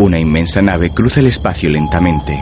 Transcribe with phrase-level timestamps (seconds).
[0.00, 2.40] Una inmensa nave cruza el espacio lentamente.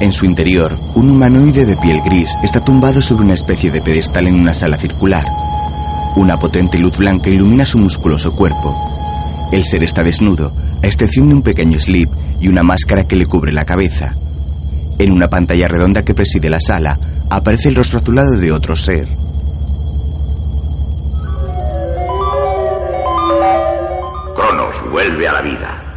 [0.00, 4.26] En su interior, un humanoide de piel gris está tumbado sobre una especie de pedestal
[4.26, 5.26] en una sala circular.
[6.16, 8.74] Una potente luz blanca ilumina su musculoso cuerpo.
[9.52, 12.10] El ser está desnudo, a excepción de un pequeño slip
[12.40, 14.14] y una máscara que le cubre la cabeza.
[14.98, 16.98] En una pantalla redonda que preside la sala,
[17.28, 19.19] aparece el rostro azulado de otro ser.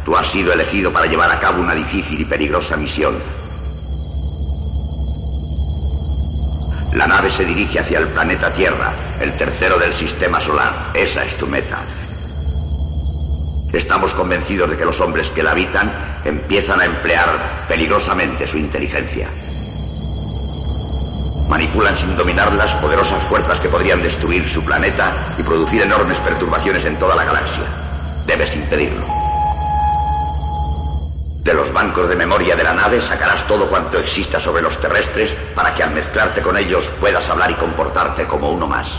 [0.04, 3.22] Tú has sido elegido para llevar a cabo una difícil y peligrosa misión.
[6.92, 10.90] La nave se dirige hacia el planeta Tierra, el tercero del sistema solar.
[10.94, 11.82] Esa es tu meta.
[13.72, 19.28] Estamos convencidos de que los hombres que la habitan empiezan a emplear peligrosamente su inteligencia.
[21.48, 26.98] Manipulan sin dominarlas poderosas fuerzas que podrían destruir su planeta y producir enormes perturbaciones en
[26.98, 27.64] toda la galaxia.
[28.26, 29.13] Debes impedirlo.
[31.44, 35.36] De los bancos de memoria de la nave sacarás todo cuanto exista sobre los terrestres
[35.54, 38.90] para que al mezclarte con ellos puedas hablar y comportarte como uno más.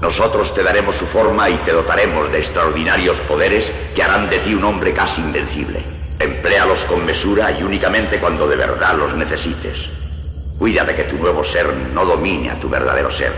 [0.00, 4.52] Nosotros te daremos su forma y te dotaremos de extraordinarios poderes que harán de ti
[4.52, 5.84] un hombre casi invencible.
[6.18, 9.88] Empléalos con mesura y únicamente cuando de verdad los necesites.
[10.58, 13.32] Cuida de que tu nuevo ser no domine a tu verdadero ser.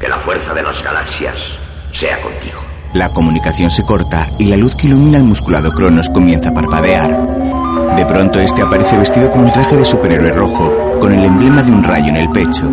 [0.00, 1.58] Que la fuerza de las galaxias
[1.92, 2.58] sea contigo.
[2.94, 7.47] La comunicación se corta y la luz que ilumina el musculado Cronos comienza a parpadear.
[7.96, 11.72] De pronto este aparece vestido con un traje de superhéroe rojo, con el emblema de
[11.72, 12.70] un rayo en el pecho.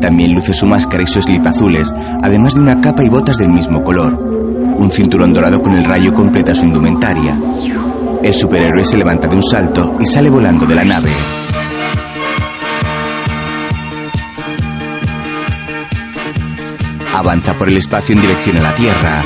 [0.00, 3.48] También luce su máscara y su slip azules, además de una capa y botas del
[3.48, 4.14] mismo color.
[4.14, 7.38] Un cinturón dorado con el rayo completa su indumentaria.
[8.22, 11.10] El superhéroe se levanta de un salto y sale volando de la nave.
[17.12, 19.22] Avanza por el espacio en dirección a la Tierra.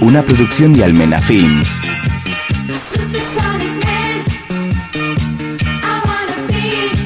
[0.00, 1.68] Una producción de Almena Films.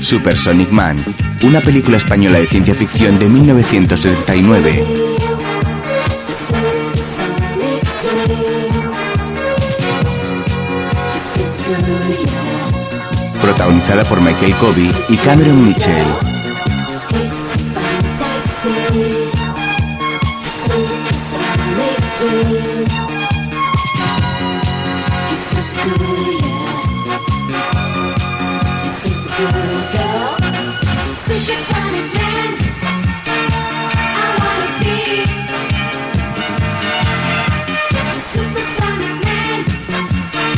[0.00, 1.02] Supersonic Man,
[1.42, 4.84] una película española de ciencia ficción de 1979.
[13.40, 16.31] Protagonizada por Michael Covey y Cameron Mitchell.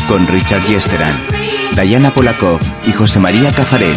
[0.09, 1.17] Con Richard Yesteran,
[1.75, 3.97] Diana Polakov y José María Cafarel.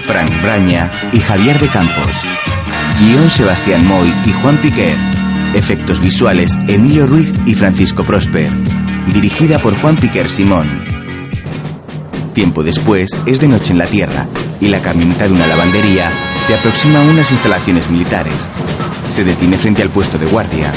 [0.00, 2.22] Frank Braña y Javier de Campos.
[3.00, 4.96] Guión Sebastián Moy y Juan Piquer.
[5.54, 8.50] Efectos visuales Emilio Ruiz y Francisco Prosper.
[9.12, 10.85] Dirigida por Juan Piquer Simón.
[12.36, 14.28] Tiempo después es de noche en la Tierra
[14.60, 18.46] y la camioneta de una lavandería se aproxima a unas instalaciones militares.
[19.08, 20.70] Se detiene frente al puesto de guardia.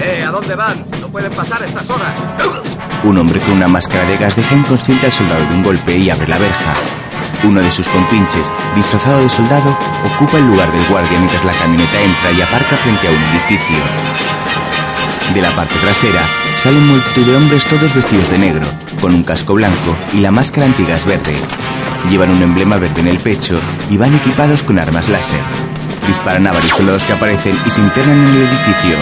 [0.00, 0.22] ¡Eh!
[0.24, 0.86] ¿A dónde van?
[1.00, 2.14] No pueden pasar estas horas.
[3.02, 6.10] Un hombre con una máscara de gas deja inconsciente al soldado de un golpe y
[6.10, 6.74] abre la verja.
[7.42, 9.76] Uno de sus compinches, disfrazado de soldado,
[10.14, 14.20] ocupa el lugar del guardia mientras la camioneta entra y aparca frente a un edificio.
[15.34, 16.22] De la parte trasera
[16.56, 18.66] salen multitud de hombres todos vestidos de negro,
[19.00, 21.36] con un casco blanco y la máscara antigas verde.
[22.08, 25.42] Llevan un emblema verde en el pecho y van equipados con armas láser.
[26.08, 28.96] Disparan a varios soldados que aparecen y se internan en el edificio.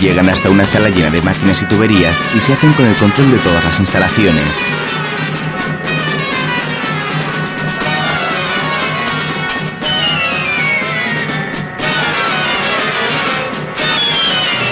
[0.00, 3.32] Llegan hasta una sala llena de máquinas y tuberías y se hacen con el control
[3.32, 4.67] de todas las instalaciones.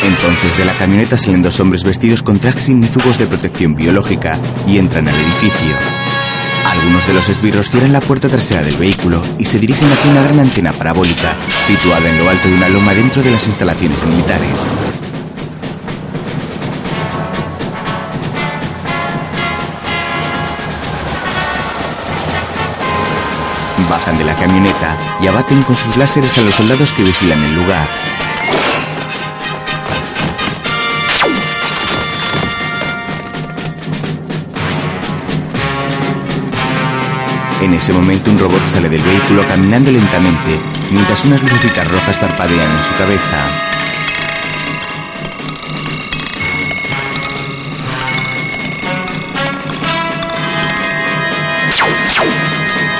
[0.06, 4.78] Entonces de la camioneta salen dos hombres vestidos con trajes ignífugos de protección biológica y
[4.78, 5.74] entran al edificio.
[6.64, 10.22] Algunos de los esbirros cierran la puerta trasera del vehículo y se dirigen hacia una
[10.22, 14.64] gran antena parabólica situada en lo alto de una loma dentro de las instalaciones militares.
[23.90, 27.56] Bajan de la camioneta y abaten con sus láseres a los soldados que vigilan el
[27.56, 27.88] lugar.
[37.60, 40.60] En ese momento un robot sale del vehículo caminando lentamente,
[40.90, 43.66] mientras unas lucecitas rojas parpadean en su cabeza.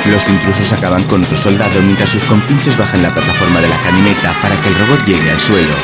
[0.07, 4.35] Los intrusos acaban con otro soldado mientras sus compinches bajan la plataforma de la camioneta
[4.41, 5.75] para que el robot llegue al suelo.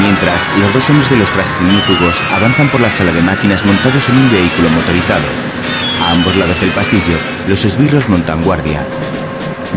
[0.00, 4.08] Mientras, los dos hombres de los trajes ignífugos avanzan por la sala de máquinas montados
[4.08, 5.24] en un vehículo motorizado.
[6.02, 7.18] A ambos lados del pasillo,
[7.48, 8.86] los esbirros montan guardia.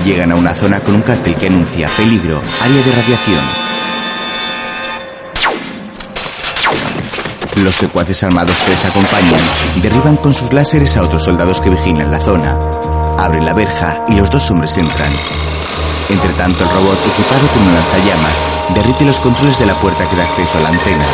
[0.03, 3.67] Llegan a una zona con un cartel que anuncia peligro, área de radiación.
[7.63, 9.41] Los secuaces armados que les acompañan
[9.81, 12.57] derriban con sus láseres a otros soldados que vigilan la zona.
[13.17, 15.11] Abren la verja y los dos hombres entran.
[16.09, 18.41] Entre tanto, el robot, equipado con un lanzallamas,
[18.73, 21.05] derrite los controles de la puerta que da acceso a la antena.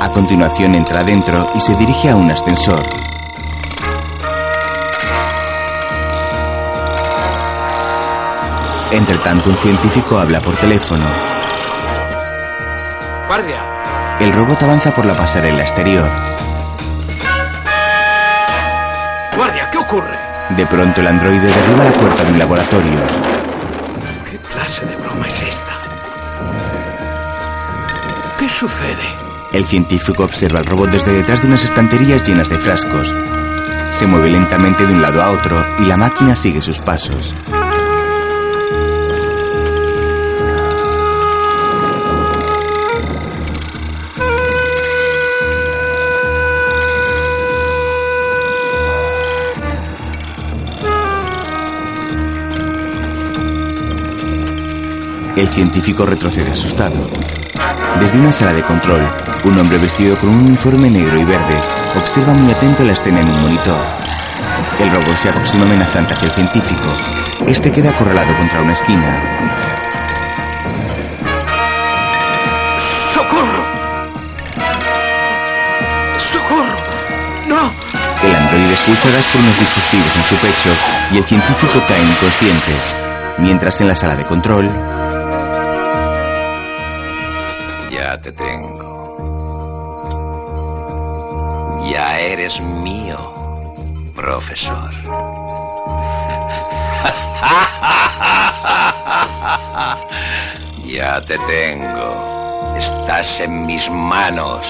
[0.00, 2.82] A continuación entra adentro y se dirige a un ascensor.
[8.90, 11.29] Entre tanto, un científico habla por teléfono.
[13.30, 14.18] ¡Guardia!
[14.18, 16.10] El robot avanza por la pasarela exterior.
[19.36, 19.70] ¡Guardia!
[19.70, 20.18] ¿Qué ocurre?
[20.56, 22.98] De pronto el androide derriba la puerta de un laboratorio.
[24.28, 25.72] ¿Qué clase de broma es esta?
[28.36, 28.96] ¿Qué sucede?
[29.52, 33.14] El científico observa al robot desde detrás de unas estanterías llenas de frascos.
[33.90, 37.32] Se mueve lentamente de un lado a otro y la máquina sigue sus pasos.
[55.40, 57.08] El científico retrocede asustado.
[57.98, 59.00] Desde una sala de control,
[59.44, 61.58] un hombre vestido con un uniforme negro y verde
[61.98, 63.82] observa muy atento la escena en un monitor.
[64.78, 66.84] El robot se aproxima amenazante hacia el científico.
[67.46, 69.22] Este queda acorralado contra una esquina.
[73.14, 73.64] ¡Socorro!
[76.18, 76.76] ¡Socorro!
[77.48, 77.72] ¡No!
[78.28, 80.68] El androide expulsa gas por unos dispositivos en su pecho
[81.12, 82.72] y el científico cae inconsciente.
[83.38, 84.99] Mientras en la sala de control,
[88.10, 88.90] Ya te tengo.
[91.92, 93.16] Ya eres mío,
[94.16, 94.90] profesor.
[100.84, 102.74] Ya te tengo.
[102.76, 104.66] Estás en mis manos.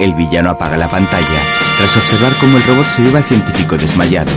[0.00, 1.40] el villano apaga la pantalla
[1.76, 4.32] tras observar cómo el robot se lleva al científico desmayado.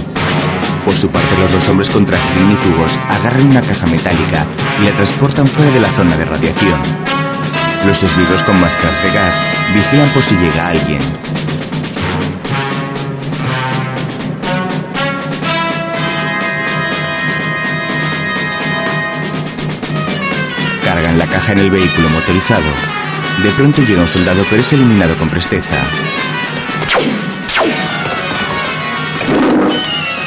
[0.84, 4.46] Por su parte, los dos hombres con trajes ignífugos agarran una caja metálica
[4.82, 7.15] y la transportan fuera de la zona de radiación.
[7.86, 9.40] Los esbirros con máscaras de gas
[9.76, 11.02] vigilan por si llega alguien.
[20.84, 22.64] Cargan la caja en el vehículo motorizado.
[23.44, 25.78] De pronto llega un soldado pero es eliminado con presteza.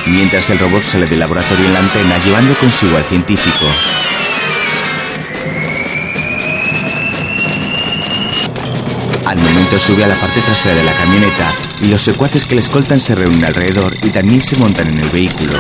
[0.06, 3.66] Mientras el robot sale del laboratorio en la antena llevando consigo al científico.
[9.76, 13.14] Sube a la parte trasera de la camioneta y los secuaces que le escoltan se
[13.14, 15.52] reúnen alrededor y también se montan en el vehículo.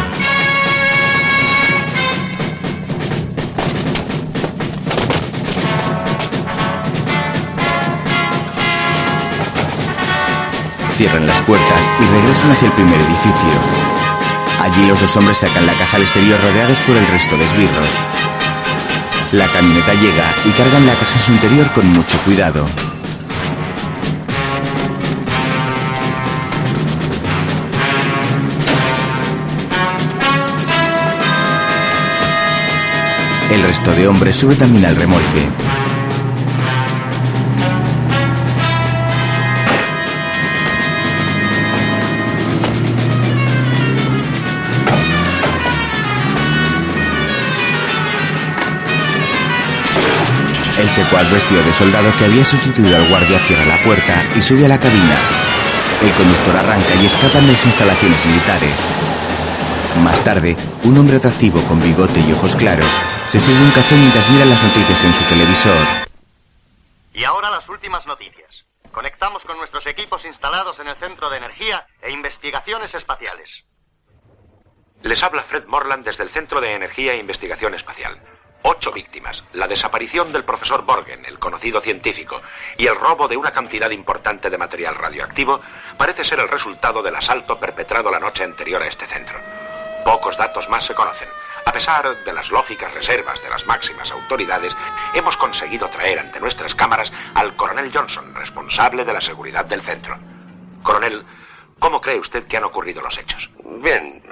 [10.96, 13.48] Cierran las puertas y regresan hacia el primer edificio.
[14.60, 17.88] Allí los dos hombres sacan la caja al exterior rodeados por el resto de esbirros.
[19.32, 22.68] La camioneta llega y cargan la caja en su interior con mucho cuidado.
[33.50, 35.48] El resto de hombres sube también al remolque.
[50.78, 54.66] El secuaz vestido de soldado que había sustituido al guardia cierra la puerta y sube
[54.66, 55.16] a la cabina.
[56.02, 58.78] El conductor arranca y escapan de las instalaciones militares.
[60.02, 62.90] Más tarde, Un hombre atractivo con bigote y ojos claros
[63.26, 65.86] se sirve un café mientras mira las noticias en su televisor.
[67.12, 68.64] Y ahora las últimas noticias.
[68.92, 73.64] Conectamos con nuestros equipos instalados en el Centro de Energía e Investigaciones Espaciales.
[75.02, 78.18] Les habla Fred Morland desde el Centro de Energía e Investigación Espacial.
[78.62, 82.40] Ocho víctimas, la desaparición del profesor Borgen, el conocido científico,
[82.76, 85.60] y el robo de una cantidad importante de material radioactivo
[85.96, 89.57] parece ser el resultado del asalto perpetrado la noche anterior a este centro.
[90.08, 91.28] Pocos datos más se conocen.
[91.66, 94.74] A pesar de las lógicas reservas de las máximas autoridades,
[95.12, 100.16] hemos conseguido traer ante nuestras cámaras al coronel Johnson, responsable de la seguridad del centro.
[100.82, 101.26] Coronel,
[101.78, 103.50] ¿Cómo cree usted que han ocurrido los hechos?
[103.62, 104.22] Bien,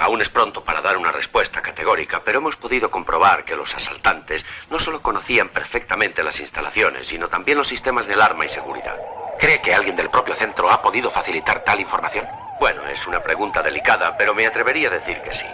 [0.00, 4.44] aún es pronto para dar una respuesta categórica, pero hemos podido comprobar que los asaltantes
[4.68, 8.96] no solo conocían perfectamente las instalaciones, sino también los sistemas de alarma y seguridad.
[9.38, 12.26] ¿Cree que alguien del propio centro ha podido facilitar tal información?
[12.60, 15.46] Bueno, es una pregunta delicada, pero me atrevería a decir que sí.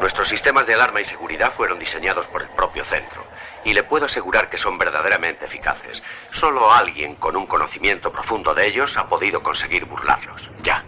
[0.00, 3.24] Nuestros sistemas de alarma y seguridad fueron diseñados por el propio centro
[3.64, 6.02] y le puedo asegurar que son verdaderamente eficaces.
[6.32, 10.50] Solo alguien con un conocimiento profundo de ellos ha podido conseguir burlarlos.
[10.64, 10.84] Ya.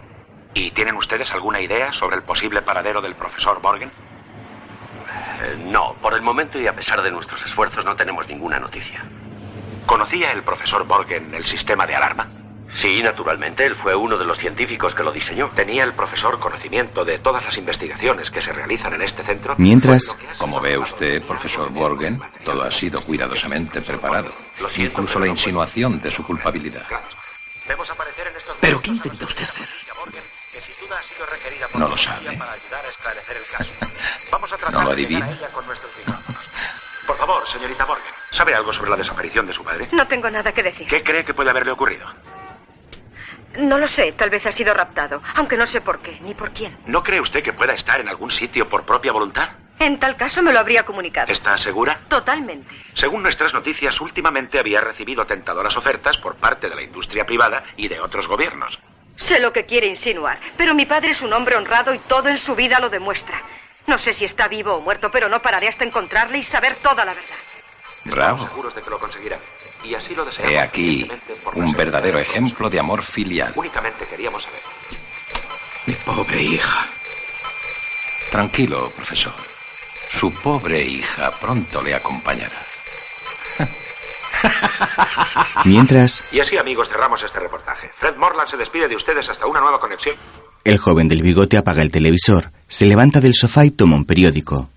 [0.53, 3.89] ¿Y tienen ustedes alguna idea sobre el posible paradero del profesor Borgen?
[5.43, 9.01] Eh, no, por el momento y a pesar de nuestros esfuerzos no tenemos ninguna noticia.
[9.85, 12.27] ¿Conocía el profesor Borgen el sistema de alarma?
[12.75, 15.49] Sí, naturalmente, él fue uno de los científicos que lo diseñó.
[15.55, 19.55] ¿Tenía el profesor conocimiento de todas las investigaciones que se realizan en este centro?
[19.57, 20.15] Mientras...
[20.37, 24.29] Como ve usted, profesor Borgen, todo ha sido cuidadosamente preparado.
[24.77, 26.85] Incluso la insinuación de su culpabilidad.
[28.59, 29.67] ¿Pero qué intenta usted hacer?
[31.73, 32.37] No lo sabe.
[34.71, 35.29] ¿No lo adivina?
[37.05, 39.87] Por favor, señorita Borgen, ¿sabe algo sobre la desaparición de su padre?
[39.91, 40.87] No tengo nada que decir.
[40.87, 42.05] ¿Qué cree que puede haberle ocurrido?
[43.55, 46.51] No lo sé, tal vez ha sido raptado, aunque no sé por qué, ni por
[46.51, 46.75] quién.
[46.85, 49.49] ¿No cree usted que pueda estar en algún sitio por propia voluntad?
[49.79, 51.31] En tal caso me lo habría comunicado.
[51.31, 51.99] ¿Está segura?
[52.09, 52.69] Totalmente.
[52.93, 57.87] Según nuestras noticias, últimamente había recibido tentadoras ofertas por parte de la industria privada y
[57.87, 58.79] de otros gobiernos.
[59.15, 62.37] Sé lo que quiere insinuar, pero mi padre es un hombre honrado y todo en
[62.37, 63.41] su vida lo demuestra.
[63.87, 67.05] No sé si está vivo o muerto, pero no pararé hasta encontrarle y saber toda
[67.05, 67.35] la verdad.
[68.11, 68.47] Bravo.
[68.47, 69.39] seguros de que lo conseguirá.
[69.83, 70.51] Y así lo deseamos.
[70.51, 71.09] He aquí
[71.53, 73.53] un verdadero ejemplo de amor filial.
[73.55, 74.61] Únicamente queríamos saber.
[75.85, 76.87] Mi pobre hija.
[78.31, 79.33] Tranquilo, profesor.
[80.11, 82.57] Su pobre hija pronto le acompañará.
[85.65, 86.23] Mientras...
[86.31, 87.91] Y así, amigos, cerramos este reportaje.
[87.99, 90.15] Fred Morland se despide de ustedes hasta una nueva conexión.
[90.63, 94.69] El joven del bigote apaga el televisor, se levanta del sofá y toma un periódico.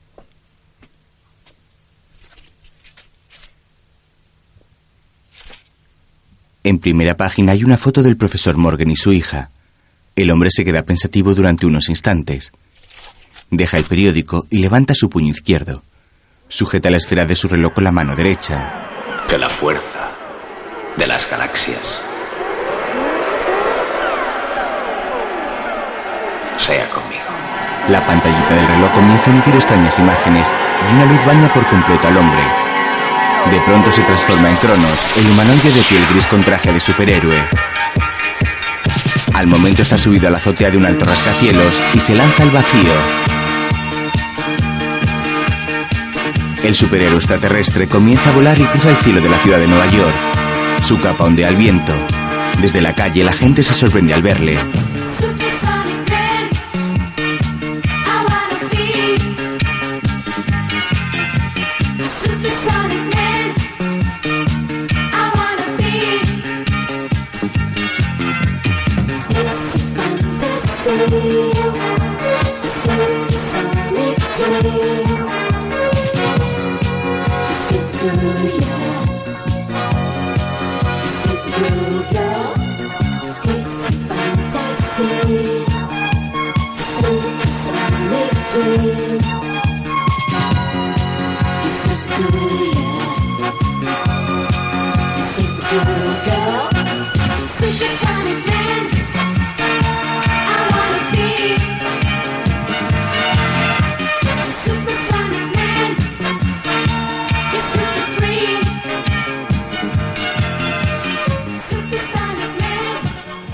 [6.63, 9.51] En primera página hay una foto del profesor Morgan y su hija.
[10.15, 12.53] El hombre se queda pensativo durante unos instantes.
[13.51, 15.83] Deja el periódico y levanta su puño izquierdo.
[16.49, 18.89] Sujeta la esfera de su reloj con la mano derecha.
[19.29, 20.13] Que la fuerza
[20.99, 22.03] de las galaxias
[26.59, 27.25] sea conmigo.
[27.89, 30.53] La pantallita del reloj comienza a emitir extrañas imágenes
[30.91, 32.60] y una luz baña por completo al hombre.
[33.49, 37.49] De pronto se transforma en Cronos, el humanoide de piel gris con traje de superhéroe.
[39.35, 42.51] Al momento está subido a la azotea de un alto rascacielos y se lanza al
[42.51, 42.93] vacío.
[46.63, 49.89] El superhéroe extraterrestre comienza a volar y cruza el cielo de la ciudad de Nueva
[49.91, 50.15] York.
[50.83, 51.95] Su capa ondea al viento.
[52.61, 54.59] Desde la calle la gente se sorprende al verle.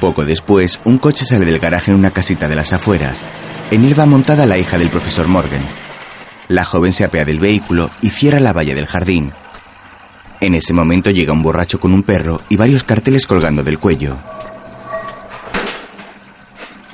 [0.07, 3.25] Poco después, un coche sale del garaje en una casita de las afueras.
[3.73, 5.69] En él va montada la hija del profesor Morgan.
[6.47, 9.33] La joven se apea del vehículo y cierra la valla del jardín.
[10.41, 14.17] En ese momento llega un borracho con un perro y varios carteles colgando del cuello.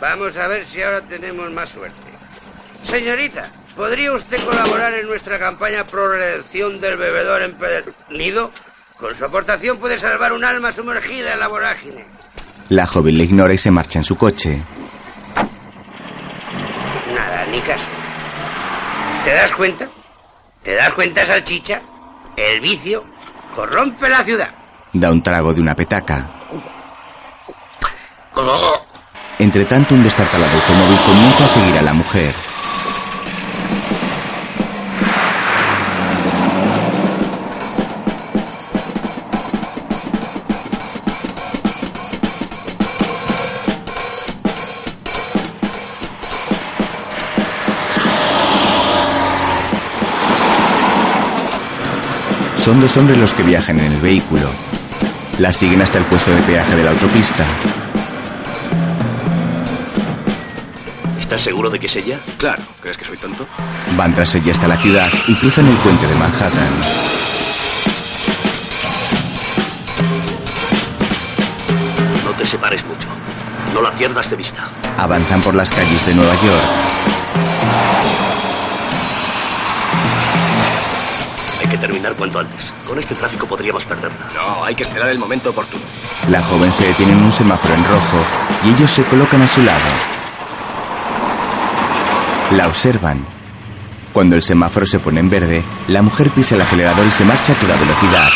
[0.01, 2.13] Vamos a ver si ahora tenemos más suerte.
[2.83, 8.51] Señorita, ¿podría usted colaborar en nuestra campaña pro del bebedor empedernido?
[8.97, 12.07] Con su aportación puede salvar un alma sumergida en la vorágine.
[12.69, 14.63] La joven le ignora y se marcha en su coche.
[17.15, 17.89] Nada, ni caso.
[19.25, 19.89] ¿Te das cuenta?
[20.63, 21.83] ¿Te das cuenta, salchicha?
[22.37, 23.05] El vicio
[23.55, 24.51] corrompe la ciudad.
[24.93, 26.31] Da un trago de una petaca.
[29.39, 32.35] Entre tanto, un destartalado automóvil comienza a seguir a la mujer.
[52.63, 54.49] Son dos hombres los que viajan en el vehículo.
[55.41, 57.45] La siguen hasta el puesto de peaje de la autopista.
[61.19, 62.21] ¿Estás seguro de que es ella?
[62.39, 63.49] Claro, ¿crees que soy tonto?
[63.97, 66.73] Van tras ella hasta la ciudad y cruzan el puente de Manhattan.
[72.25, 73.09] No te separes mucho.
[73.75, 74.69] No la pierdas de vista.
[74.99, 78.22] Avanzan por las calles de Nueva York.
[81.73, 82.61] Que terminar cuanto antes.
[82.87, 84.19] Con este tráfico podríamos perderla.
[84.35, 85.83] No, hay que esperar el momento oportuno.
[86.29, 88.19] La joven se detiene en un semáforo en rojo
[88.65, 89.81] y ellos se colocan a su lado.
[92.53, 93.27] La observan.
[94.13, 97.55] Cuando el semáforo se pone en verde, la mujer pisa el acelerador y se marcha
[97.55, 98.29] a toda velocidad.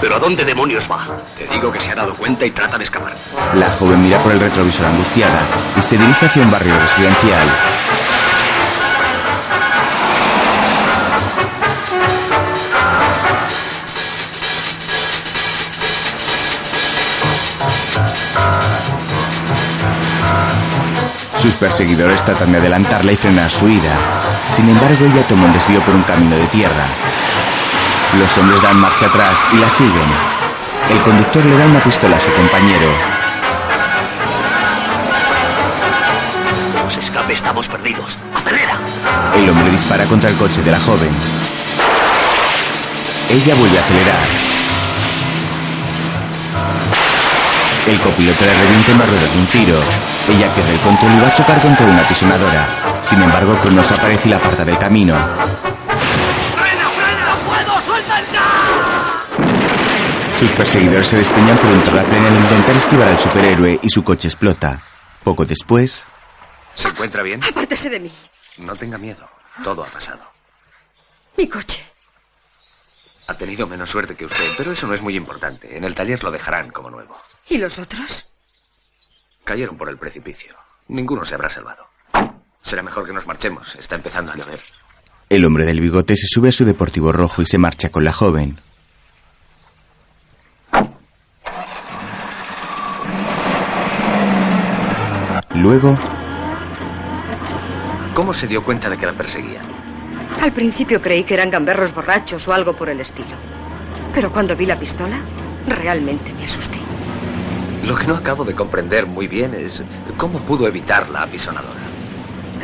[0.00, 1.06] ¿Pero a dónde demonios va?
[1.36, 3.16] Te digo que se ha dado cuenta y trata de escapar.
[3.54, 7.48] La joven mira por el retrovisor angustiada y se dirige hacia un barrio residencial.
[21.40, 24.20] Sus perseguidores tratan de adelantarla y frenar su ida.
[24.50, 26.86] Sin embargo, ella toma un desvío por un camino de tierra.
[28.18, 30.10] Los hombres dan marcha atrás y la siguen.
[30.90, 32.88] El conductor le da una pistola a su compañero.
[36.74, 38.18] No se escape, estamos perdidos.
[38.34, 38.78] ¡Acelera!
[39.34, 41.14] El hombre dispara contra el coche de la joven.
[43.30, 44.26] Ella vuelve a acelerar.
[47.86, 49.80] El copiloto le revienta en la rueda de un tiro.
[50.28, 52.68] Ella pierde el control y va a chocar contra una pisonadora.
[53.02, 55.16] Sin embargo, Cronos aparece y la aparta del camino.
[60.38, 64.28] Sus perseguidores se despeñan por un terraplén al intentar esquivar al superhéroe y su coche
[64.28, 64.82] explota.
[65.22, 66.06] Poco después,
[66.74, 67.42] ¿Se encuentra bien?
[67.44, 68.12] Apártese de mí.
[68.58, 69.28] No tenga miedo.
[69.62, 70.22] Todo ha pasado.
[71.36, 71.84] Mi coche.
[73.26, 75.76] Ha tenido menos suerte que usted, pero eso no es muy importante.
[75.76, 77.16] En el taller lo dejarán como nuevo.
[77.48, 78.26] ¿Y los otros?
[79.44, 80.54] Cayeron por el precipicio.
[80.88, 81.86] Ninguno se habrá salvado.
[82.62, 83.74] Será mejor que nos marchemos.
[83.76, 84.60] Está empezando a llover.
[85.28, 88.12] el hombre del bigote se sube a su deportivo rojo y se marcha con la
[88.12, 88.58] joven.
[95.54, 95.98] Luego,
[98.14, 99.64] ¿Cómo se dio cuenta de que la perseguían?
[100.40, 103.36] Al principio creí que eran gamberros borrachos o algo por el estilo.
[104.14, 105.20] Pero cuando vi la pistola,
[105.66, 106.78] realmente me asusté.
[107.84, 109.82] Lo que no acabo de comprender muy bien es
[110.16, 111.80] cómo pudo evitar la apisonadora.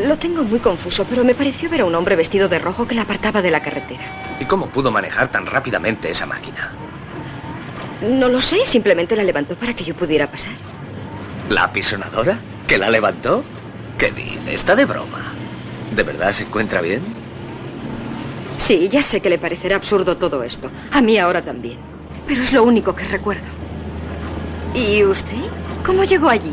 [0.06, 2.94] Lo tengo muy confuso, pero me pareció ver a un hombre vestido de rojo que
[2.94, 4.36] la apartaba de la carretera.
[4.38, 6.70] ¿Y cómo pudo manejar tan rápidamente esa máquina?
[8.02, 10.52] No lo sé, simplemente la levantó para que yo pudiera pasar.
[11.48, 12.38] ¿La apisonadora?
[12.66, 13.42] ¿Que la levantó?
[13.96, 14.52] ¿Qué dice?
[14.52, 15.32] Está de broma.
[15.94, 17.00] ¿De verdad se encuentra bien?
[18.58, 20.70] Sí, ya sé que le parecerá absurdo todo esto.
[20.92, 21.78] A mí ahora también.
[22.26, 23.46] Pero es lo único que recuerdo.
[24.74, 25.36] ¿Y usted?
[25.84, 26.52] ¿Cómo llegó allí?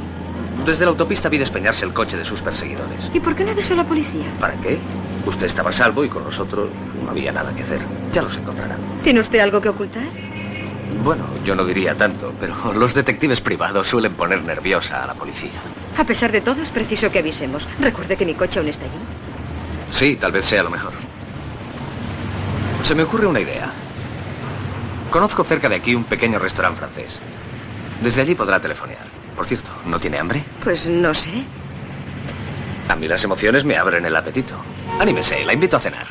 [0.66, 3.10] Desde la autopista vi despeñarse el coche de sus perseguidores.
[3.14, 4.26] ¿Y por qué no avisó a la policía?
[4.40, 4.80] ¿Para qué?
[5.26, 6.70] Usted estaba a salvo y con nosotros
[7.04, 7.82] no había nada que hacer.
[8.14, 8.80] Ya los encontrarán.
[9.04, 10.04] ¿Tiene usted algo que ocultar?
[11.04, 15.52] Bueno, yo no diría tanto, pero los detectives privados suelen poner nerviosa a la policía.
[15.98, 17.68] A pesar de todo, es preciso que avisemos.
[17.80, 18.94] Recuerde que mi coche aún está allí.
[19.90, 20.94] Sí, tal vez sea lo mejor.
[22.84, 23.72] Se me ocurre una idea.
[25.10, 27.20] Conozco cerca de aquí un pequeño restaurante francés.
[28.02, 29.06] Desde allí podrá telefonear.
[29.36, 30.44] Por cierto, ¿no tiene hambre?
[30.64, 31.32] Pues no sé.
[32.88, 34.56] A mí las emociones me abren el apetito.
[35.00, 36.08] Anímese, la invito a cenar.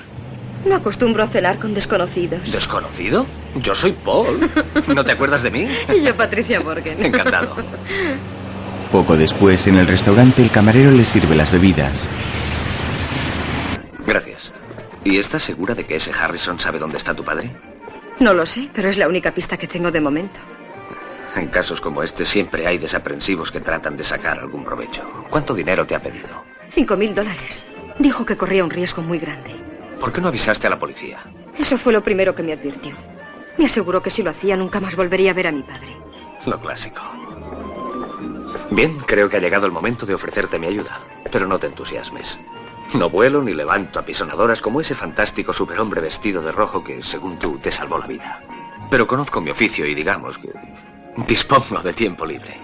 [0.64, 2.50] No acostumbro a cenar con desconocidos.
[2.50, 3.26] ¿Desconocido?
[3.56, 4.48] Yo soy Paul.
[4.94, 5.68] ¿No te acuerdas de mí?
[5.94, 7.04] Y yo, Patricia Morgan.
[7.04, 7.56] Encantado.
[8.90, 12.08] poco después, en el restaurante, el camarero le sirve las bebidas.
[14.06, 14.52] Gracias.
[15.04, 17.50] ¿Y estás segura de que ese Harrison sabe dónde está tu padre?
[18.20, 20.38] No lo sé, pero es la única pista que tengo de momento.
[21.34, 25.02] En casos como este siempre hay desaprensivos que tratan de sacar algún provecho.
[25.30, 26.44] ¿Cuánto dinero te ha pedido?
[26.70, 27.64] Cinco mil dólares.
[27.98, 29.54] Dijo que corría un riesgo muy grande.
[29.98, 31.20] ¿Por qué no avisaste a la policía?
[31.58, 32.94] Eso fue lo primero que me advirtió.
[33.56, 35.96] Me aseguró que si lo hacía nunca más volvería a ver a mi padre.
[36.46, 37.00] Lo clásico.
[38.70, 41.00] Bien, creo que ha llegado el momento de ofrecerte mi ayuda.
[41.30, 42.38] Pero no te entusiasmes.
[42.94, 47.58] No vuelo ni levanto apisonadoras como ese fantástico superhombre vestido de rojo que, según tú,
[47.58, 48.40] te salvó la vida.
[48.90, 50.50] Pero conozco mi oficio y digamos que
[51.16, 52.56] dispongo de tiempo libre.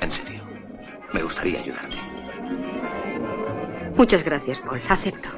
[0.00, 0.42] En serio,
[1.12, 1.96] me gustaría ayudarte.
[3.96, 4.80] Muchas gracias, Paul.
[4.88, 5.28] Acepto.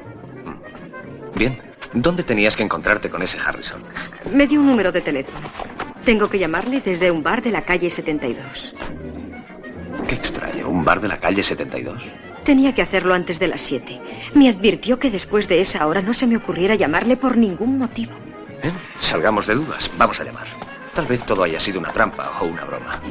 [1.35, 1.59] Bien,
[1.93, 3.83] ¿dónde tenías que encontrarte con ese Harrison?
[4.33, 5.49] Me dio un número de teléfono.
[6.05, 8.75] Tengo que llamarle desde un bar de la calle 72.
[10.07, 12.03] Qué extraño, un bar de la calle 72.
[12.43, 13.99] Tenía que hacerlo antes de las 7.
[14.35, 18.13] Me advirtió que después de esa hora no se me ocurriera llamarle por ningún motivo.
[18.61, 19.89] Bien, salgamos de dudas.
[19.97, 20.45] Vamos a llamar.
[20.95, 23.01] Tal vez todo haya sido una trampa o una broma.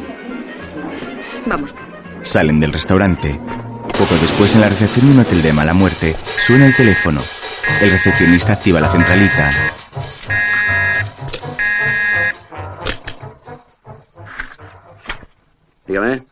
[1.44, 1.74] Vamos.
[2.22, 3.38] Salen del restaurante.
[3.98, 7.20] Poco después, en la recepción de un hotel de mala muerte, suena el teléfono.
[7.82, 9.52] El recepcionista activa la centralita.
[15.86, 16.24] Dígame.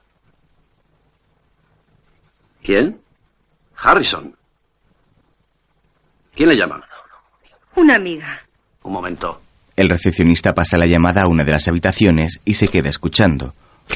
[2.62, 2.98] ¿Quién?
[3.76, 4.34] Harrison.
[6.34, 6.82] ¿Quién le llama?
[7.76, 8.40] Una amiga.
[8.84, 9.41] Un momento.
[9.82, 13.52] El recepcionista pasa la llamada a una de las habitaciones y se queda escuchando.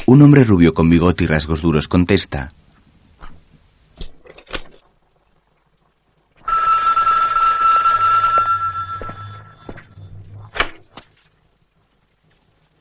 [0.07, 2.49] Un hombre rubio con bigote y rasgos duros contesta.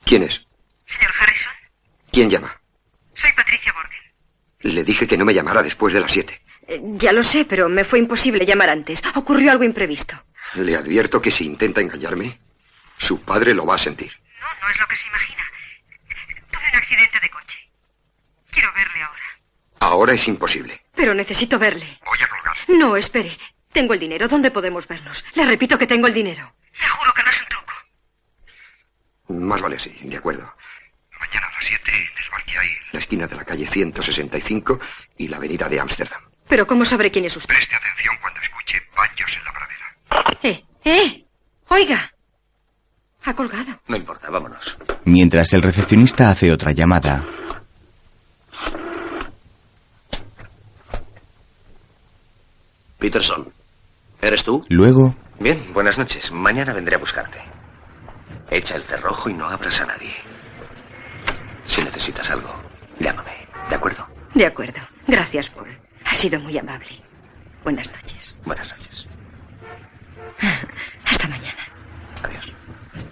[0.04, 0.42] ¿Quién es?
[0.86, 1.52] Señor Harrison,
[2.12, 2.60] ¿Quién llama?
[3.16, 4.76] soy Patricia Borgen.
[4.76, 6.42] Le dije que no me llamara después de las siete.
[6.68, 9.02] Eh, ya lo sé, pero me fue imposible llamar antes.
[9.16, 10.16] Ocurrió algo imprevisto.
[10.56, 12.40] Le advierto que si intenta engañarme,
[12.98, 14.12] su padre lo va a sentir.
[14.40, 15.44] No, no es lo que se imagina.
[16.52, 17.58] Tuve un accidente de coche.
[18.52, 19.40] Quiero verle ahora.
[19.80, 20.82] Ahora es imposible.
[20.96, 22.00] Pero necesito verle.
[22.06, 22.56] Voy a colgar.
[22.70, 23.38] No, espere.
[23.72, 24.28] Tengo el dinero.
[24.28, 25.24] ¿Dónde podemos vernos?
[25.34, 26.56] Le repito que tengo el dinero.
[26.80, 27.74] Le juro que no es un truco.
[29.28, 30.54] Más vale así, de acuerdo.
[31.20, 33.68] Mañana a las siete en el bar que hay en la esquina de la calle
[33.68, 34.80] 165
[35.18, 36.22] y la avenida de Ámsterdam.
[36.48, 37.54] Pero ¿cómo sabré quién es usted?
[37.54, 40.40] Preste atención cuando escuche baños en la pradera.
[40.44, 41.26] Eh, eh.
[41.68, 42.15] Oiga.
[43.26, 43.80] Ha colgado.
[43.88, 44.78] No importa, vámonos.
[45.06, 47.24] Mientras el recepcionista hace otra llamada.
[53.00, 53.52] Peterson.
[54.22, 54.64] ¿Eres tú?
[54.70, 56.32] Luego, Bien, buenas noches.
[56.32, 57.40] Mañana vendré a buscarte.
[58.50, 60.14] Echa el cerrojo y no abras a nadie.
[61.66, 62.54] Si necesitas algo,
[63.00, 63.48] llámame.
[63.70, 64.08] ¿De acuerdo?
[64.34, 64.80] De acuerdo.
[65.08, 65.78] Gracias, Paul.
[66.06, 67.02] Ha sido muy amable.
[67.64, 68.38] Buenas noches.
[68.46, 69.08] Buenas noches.
[71.06, 71.64] Hasta mañana.
[72.24, 72.52] Adiós.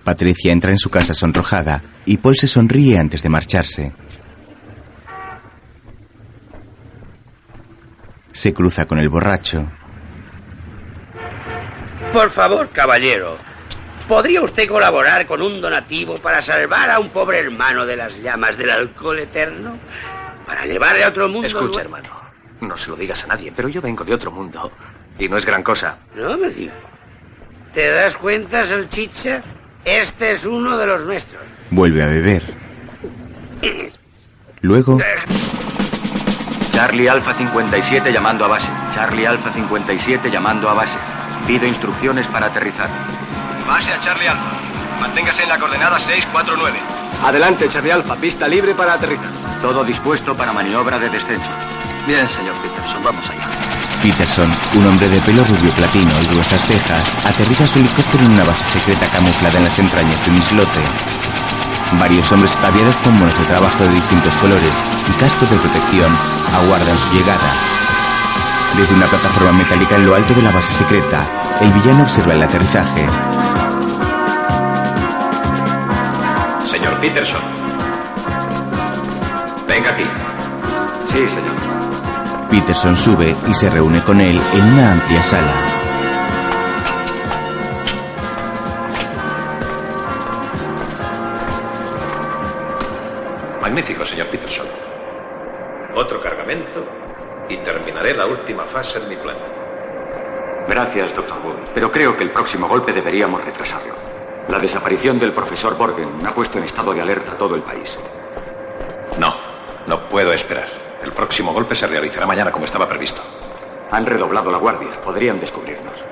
[0.03, 3.93] Patricia entra en su casa sonrojada y Paul se sonríe antes de marcharse.
[8.31, 9.69] Se cruza con el borracho.
[12.11, 13.37] Por favor, caballero,
[14.07, 18.57] ¿podría usted colaborar con un donativo para salvar a un pobre hermano de las llamas
[18.57, 19.77] del alcohol eterno?
[20.45, 21.47] Para llevarle a otro mundo.
[21.47, 22.09] Escucha, hermano.
[22.59, 24.71] No se lo digas a nadie, pero yo vengo de otro mundo.
[25.17, 25.97] Y no es gran cosa.
[26.15, 26.75] No me digas.
[27.73, 29.41] ¿Te das cuenta, salchicha?
[29.85, 31.43] Este es uno de los nuestros.
[31.69, 32.43] Vuelve a beber.
[34.61, 34.97] Luego,
[36.71, 38.67] Charlie Alfa 57 llamando a base.
[38.93, 40.97] Charlie Alfa 57 llamando a base.
[41.45, 42.89] Pido instrucciones para aterrizar.
[43.67, 44.51] Base a Charlie Alfa.
[45.01, 46.79] Manténgase en la coordenada 649.
[47.23, 48.15] Adelante, Charlie Alfa.
[48.15, 49.42] Pista libre para aterrizar.
[49.63, 51.49] Todo dispuesto para maniobra de descenso.
[52.05, 53.47] Bien, señor Peterson, vamos allá.
[54.01, 58.43] Peterson, un hombre de pelo rubio platino y gruesas cejas, aterriza su helicóptero en una
[58.43, 60.81] base secreta camuflada en las entrañas de un islote.
[61.97, 64.73] Varios hombres ataviados con monos de trabajo de distintos colores
[65.09, 66.11] y cascos de protección
[66.53, 67.49] aguardan su llegada.
[68.75, 71.25] Desde una plataforma metálica en lo alto de la base secreta,
[71.61, 73.07] el villano observa el aterrizaje.
[76.69, 77.52] Señor Peterson.
[79.73, 80.05] Venga aquí.
[81.07, 81.55] Sí, señor.
[82.51, 85.51] Peterson sube y se reúne con él en una amplia sala.
[93.63, 94.67] Magnífico, señor Peterson.
[95.95, 96.85] Otro cargamento
[97.49, 99.37] y terminaré la última fase en mi plan.
[100.69, 101.69] Gracias, doctor Wood.
[101.73, 103.95] Pero creo que el próximo golpe deberíamos retrasarlo.
[104.49, 107.97] La desaparición del profesor Borgen ha puesto en estado de alerta a todo el país.
[109.17, 109.52] No,
[109.87, 110.67] no puedo esperar.
[111.03, 113.21] El próximo golpe se realizará mañana como estaba previsto.
[113.91, 115.01] Han redoblado la guardia.
[115.01, 116.03] Podrían descubrirnos.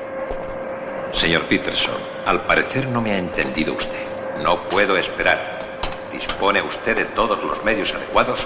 [1.13, 4.05] Señor Peterson, al parecer no me ha entendido usted.
[4.43, 5.79] No puedo esperar.
[6.11, 8.45] Dispone usted de todos los medios adecuados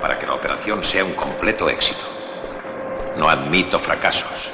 [0.00, 2.04] para que la operación sea un completo éxito.
[3.16, 4.50] No admito fracasos.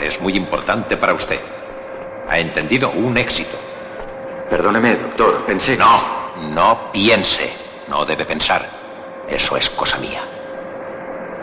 [0.00, 1.40] Es muy importante para usted.
[2.28, 2.90] ¿Ha entendido?
[2.90, 3.56] Un éxito.
[4.48, 5.44] Perdóneme, doctor.
[5.44, 5.76] Pensé.
[5.76, 7.52] No, no piense.
[7.88, 8.81] No debe pensar.
[9.28, 10.22] Eso es cosa mía.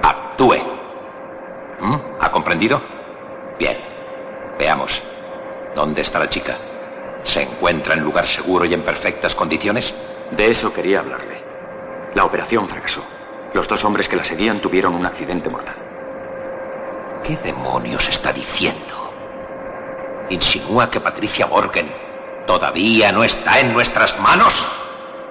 [0.01, 0.57] Actúe.
[1.79, 1.95] ¿Mm?
[2.19, 2.81] ¿Ha comprendido?
[3.57, 3.77] Bien.
[4.57, 5.03] Veamos.
[5.75, 6.57] ¿Dónde está la chica?
[7.23, 9.93] ¿Se encuentra en lugar seguro y en perfectas condiciones?
[10.31, 11.43] De eso quería hablarle.
[12.13, 13.03] La operación fracasó.
[13.53, 15.75] Los dos hombres que la seguían tuvieron un accidente mortal.
[17.23, 19.11] ¿Qué demonios está diciendo?
[20.29, 21.91] ¿Insinúa que Patricia Morgan
[22.45, 24.67] todavía no está en nuestras manos?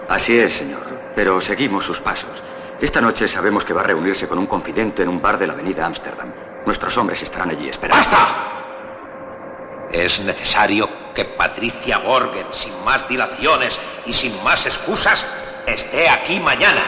[0.08, 0.97] Así es, señor.
[1.18, 2.40] Pero seguimos sus pasos.
[2.80, 5.54] Esta noche sabemos que va a reunirse con un confidente en un bar de la
[5.54, 6.32] avenida Ámsterdam.
[6.64, 8.08] Nuestros hombres estarán allí esperando.
[8.08, 9.88] ¡Basta!
[9.90, 15.26] Es necesario que Patricia Borgen, sin más dilaciones y sin más excusas,
[15.66, 16.82] esté aquí mañana.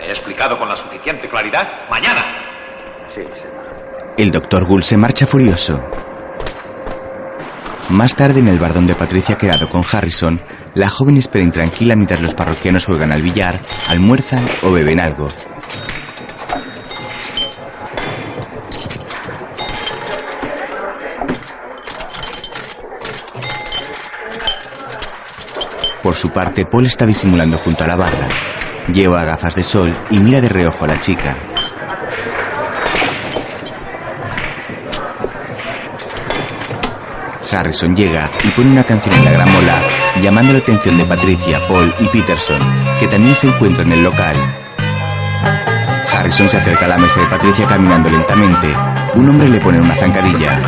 [0.00, 1.88] ¿Me he explicado con la suficiente claridad?
[1.88, 2.24] ¡Mañana!
[3.10, 4.14] Sí, señor.
[4.18, 5.88] El doctor Gull se marcha furioso.
[7.90, 10.40] Más tarde, en el bar donde Patricia ha quedado con Harrison,
[10.74, 15.30] la joven espera intranquila mientras los parroquianos juegan al billar, almuerzan o beben algo.
[26.02, 28.28] Por su parte, Paul está disimulando junto a la barra.
[28.92, 31.51] Lleva gafas de sol y mira de reojo a la chica.
[37.52, 39.82] Harrison llega y pone una canción en la gramola,
[40.20, 42.60] llamando la atención de Patricia, Paul y Peterson,
[42.98, 44.36] que también se encuentran en el local.
[46.12, 48.74] Harrison se acerca a la mesa de Patricia caminando lentamente.
[49.14, 50.60] Un hombre le pone una zancadilla.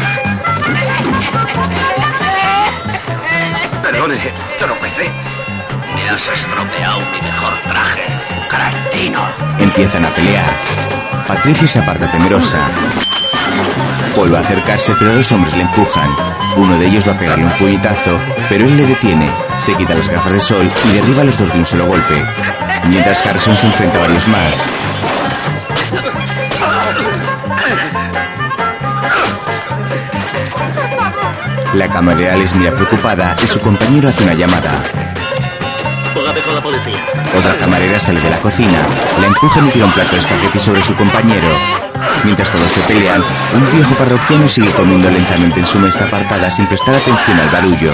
[3.82, 4.18] Perdone,
[4.58, 5.10] tropecé.
[5.94, 8.02] Me has estropeado mi mejor traje,
[8.50, 9.20] cretino.
[9.58, 10.58] Empiezan a pelear.
[11.28, 12.68] Patricia se aparta temerosa.
[14.14, 16.33] Paul va a acercarse, pero dos hombres le empujan.
[16.56, 20.08] Uno de ellos va a pegarle un puñetazo, pero él le detiene, se quita las
[20.08, 22.24] gafas de sol y derriba a los dos de un solo golpe.
[22.86, 24.62] Mientras Harrison se enfrenta a varios más.
[31.74, 34.84] La camarera les mira preocupada y su compañero hace una llamada.
[36.14, 37.04] Póngame con la policía.
[37.36, 38.86] Otra camarera sale de la cocina,
[39.20, 41.48] la empujan y tira un plato de espagueti sobre su compañero.
[42.22, 43.22] Mientras todos se pelean,
[43.54, 47.92] un viejo parroquiano sigue comiendo lentamente en su mesa apartada sin prestar atención al barullo.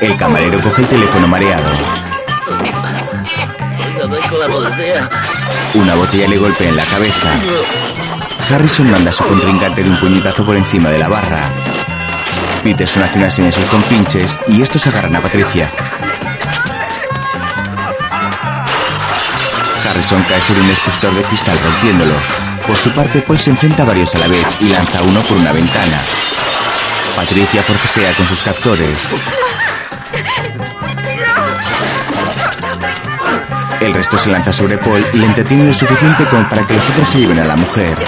[0.00, 1.70] El camarero coge el teléfono mareado.
[5.74, 7.30] Una botella le golpea en la cabeza.
[8.50, 11.50] Harrison manda a su contrincante de un puñetazo por encima de la barra.
[12.64, 15.70] Peterson hace una seña a sus compinches y estos agarran a Patricia.
[19.88, 22.14] Harrison cae sobre un expositor de cristal rompiéndolo.
[22.66, 25.36] Por su parte, Paul se enfrenta a varios a la vez y lanza uno por
[25.36, 26.00] una ventana.
[27.16, 28.98] Patricia forcejea con sus captores.
[33.80, 36.88] El resto se lanza sobre Paul y le entretiene lo suficiente como para que los
[36.88, 37.98] otros se lleven a la mujer.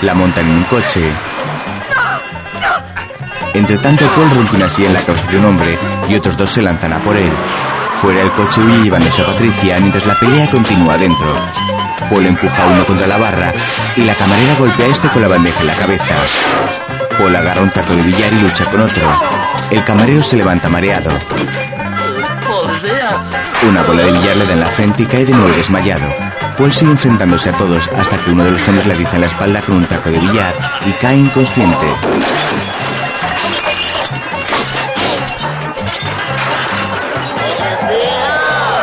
[0.00, 1.12] La montan en un coche.
[3.54, 6.50] Entre tanto, Paul rompe una silla en la cabeza de un hombre y otros dos
[6.50, 7.32] se lanzan a por él.
[7.94, 11.34] Fuera del coche huye llevándose a Patricia mientras la pelea continúa dentro.
[12.12, 13.54] Paul empuja a uno contra la barra
[13.96, 16.14] y la camarera golpea a este con la bandeja en la cabeza.
[17.16, 19.08] Paul agarra un taco de billar y lucha con otro.
[19.70, 21.10] El camarero se levanta mareado.
[23.66, 26.14] Una bola de billar le da en la frente y cae de nuevo desmayado.
[26.58, 29.28] Paul sigue enfrentándose a todos hasta que uno de los hombres le diza en la
[29.28, 31.86] espalda con un taco de billar y cae inconsciente.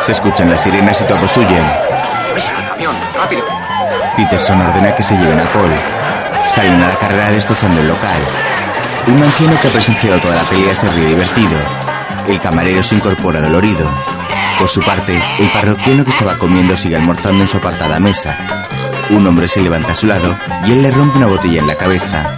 [0.00, 1.89] Se escuchan las sirenas y todos huyen.
[4.16, 5.70] Peterson ordena que se lleven a Paul.
[6.46, 8.20] Salen a la carrera destrozando el local.
[9.08, 11.58] Un anciano que ha presenciado toda la pelea se ríe divertido.
[12.26, 13.90] El camarero se incorpora dolorido.
[14.58, 18.36] Por su parte, el parroquiano que estaba comiendo sigue almorzando en su apartada mesa.
[19.10, 21.74] Un hombre se levanta a su lado y él le rompe una botella en la
[21.74, 22.36] cabeza.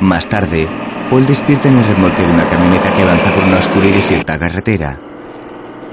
[0.00, 0.68] Más tarde,
[1.10, 4.38] Paul despierta en el remolque de una camioneta que avanza por una oscura y desierta
[4.38, 4.96] carretera.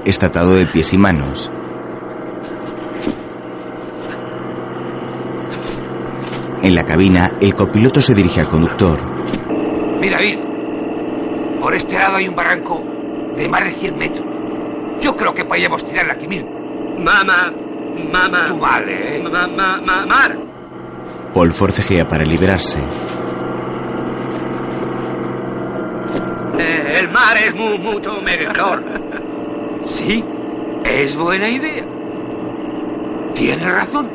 [0.04, 1.50] Está atado de pies y manos.
[6.62, 9.00] En la cabina, el copiloto se dirige al conductor.
[10.00, 10.38] Mira, Bill.
[11.60, 12.80] Por este lado hay un barranco
[13.36, 14.26] de más de 100 metros.
[15.00, 16.48] Yo creo que podríamos tirarla aquí mismo.
[16.98, 17.52] Mamá,
[18.12, 18.48] mamá.
[18.50, 19.22] Tu madre, ¿eh?
[19.22, 20.38] Mamá, mamá, mar.
[21.34, 22.78] Paul forcejea para liberarse.
[26.58, 28.82] Eh, el mar es mucho mejor.
[29.84, 30.24] Sí,
[30.84, 31.84] es buena idea.
[33.34, 34.10] Tiene razón.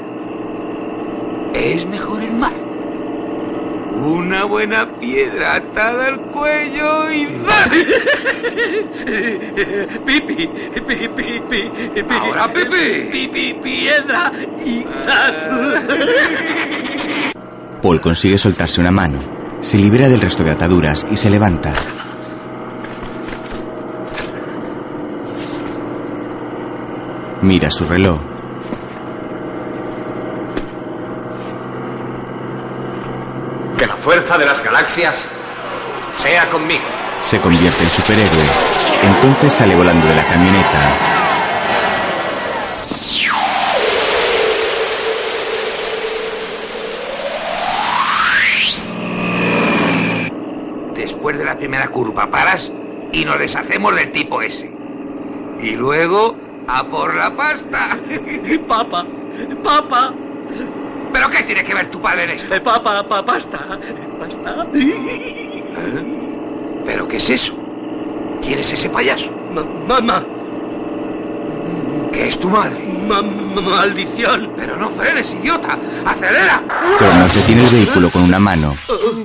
[1.53, 2.53] Es mejor el mar.
[4.03, 7.25] Una buena piedra atada al cuello y
[10.05, 11.39] pipi, pipi, pipi,
[11.93, 12.13] pipi.
[12.13, 13.07] Ahora pipi.
[13.11, 14.31] Pipi, piedra
[14.65, 14.85] y
[17.81, 19.21] Paul consigue soltarse una mano,
[19.61, 22.02] se libera del resto de ataduras y se levanta.
[27.43, 28.21] Mira su reloj.
[33.77, 35.27] Que la fuerza de las galaxias
[36.13, 36.85] sea conmigo.
[37.19, 38.45] Se convierte en superhéroe.
[39.03, 40.97] Entonces sale volando de la camioneta.
[50.95, 52.71] Después de la primera curva paras
[53.11, 54.73] y nos deshacemos del tipo ese.
[55.61, 57.97] Y luego a por la pasta.
[58.67, 59.05] Papa,
[59.63, 60.13] papa.
[61.11, 62.53] ¿Pero qué tiene que ver tu padre en esto?
[62.53, 63.79] Eh, papa, papa, pasta.
[64.19, 64.67] Pasta.
[66.85, 67.53] ¿Pero qué es eso?
[68.41, 69.31] ¿Quién es ese payaso?
[69.87, 70.23] mamá.
[72.11, 72.93] ¿Qué es tu madre?
[73.07, 74.53] maldición.
[74.57, 75.77] Pero no frenes, idiota.
[76.05, 76.63] ¡Acelera!
[76.97, 78.75] Cronos detiene el vehículo con una mano.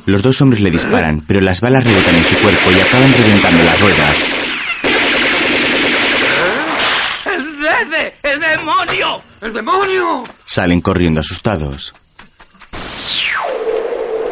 [0.06, 3.64] Los dos hombres le disparan, pero las balas rebotan en su cuerpo y acaban reventando
[3.64, 4.26] las ruedas.
[8.22, 9.22] ¡El demonio!
[9.40, 10.24] ¡El demonio!
[10.44, 11.94] Salen corriendo asustados.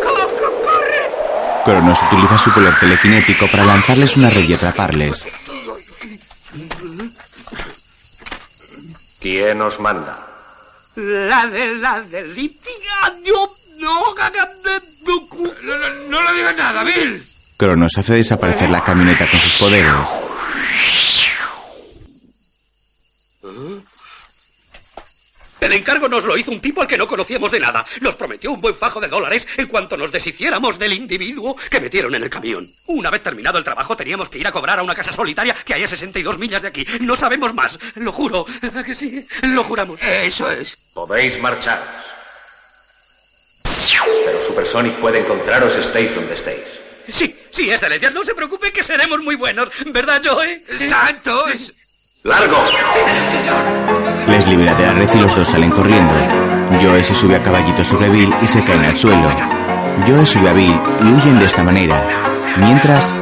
[0.03, 1.11] ¡Corre!
[1.65, 5.27] Cronos utiliza su poder telequinético para lanzarles una red y atraparles.
[9.21, 10.23] ¿Quién os manda?
[10.95, 12.23] La de la de
[13.19, 14.15] No, no,
[15.63, 17.27] no, no le digas nada, Bill.
[17.57, 20.19] Cronos hace desaparecer la camioneta con sus poderes.
[25.67, 27.85] El encargo nos lo hizo un tipo al que no conocíamos de nada.
[28.01, 32.15] Nos prometió un buen fajo de dólares en cuanto nos deshiciéramos del individuo que metieron
[32.15, 32.71] en el camión.
[32.87, 35.75] Una vez terminado el trabajo teníamos que ir a cobrar a una casa solitaria que
[35.75, 36.87] hay a 62 millas de aquí.
[37.01, 37.77] No sabemos más.
[37.97, 38.47] Lo juro.
[38.77, 39.27] ¿A que sí?
[39.43, 40.01] Lo juramos.
[40.01, 40.77] Eso es.
[40.95, 42.01] Podéis marchar.
[44.25, 46.69] Pero Supersonic puede encontraros estéis donde estéis.
[47.09, 48.11] Sí, sí, excelencia.
[48.11, 49.69] No se preocupe que seremos muy buenos.
[49.87, 50.63] ¿Verdad, Joe?
[50.89, 51.73] ¡Santos!
[52.27, 52.57] ¡Largo!
[54.27, 56.13] Les libera de la red y los dos salen corriendo.
[56.83, 59.29] Joe se sube a caballito sobre Bill y se caen al suelo.
[60.05, 62.05] Joe sube a Bill y huyen de esta manera.
[62.59, 63.15] Mientras...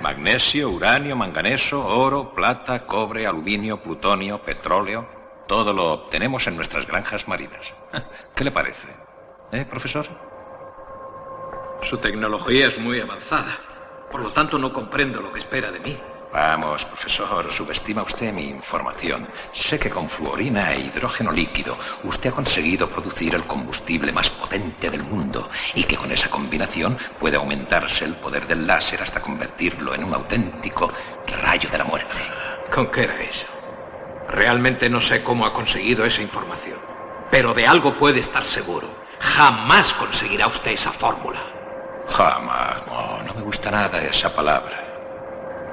[0.00, 5.08] Magnesio, uranio, manganeso, oro, plata, cobre, aluminio, plutonio, petróleo.
[5.48, 7.74] Todo lo obtenemos en nuestras granjas marinas.
[8.36, 8.86] ¿Qué le parece?
[9.50, 10.06] ¿Eh, profesor?
[11.82, 13.58] Su tecnología es muy avanzada.
[14.12, 15.98] Por lo tanto, no comprendo lo que espera de mí.
[16.32, 19.26] Vamos, profesor, subestima usted mi información.
[19.52, 24.90] Sé que con fluorina e hidrógeno líquido usted ha conseguido producir el combustible más potente
[24.90, 29.94] del mundo y que con esa combinación puede aumentarse el poder del láser hasta convertirlo
[29.94, 30.92] en un auténtico
[31.42, 32.20] rayo de la muerte.
[32.70, 33.46] ¿Con qué era eso?
[34.28, 36.78] Realmente no sé cómo ha conseguido esa información.
[37.30, 38.88] Pero de algo puede estar seguro.
[39.18, 41.40] Jamás conseguirá usted esa fórmula.
[42.06, 42.86] Jamás.
[42.86, 44.87] No, no me gusta nada esa palabra.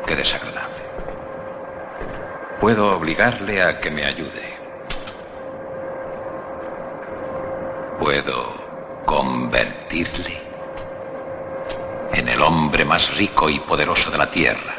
[0.05, 0.83] Qué desagradable.
[2.59, 4.55] Puedo obligarle a que me ayude.
[7.99, 8.53] Puedo
[9.05, 10.41] convertirle
[12.13, 14.75] en el hombre más rico y poderoso de la Tierra.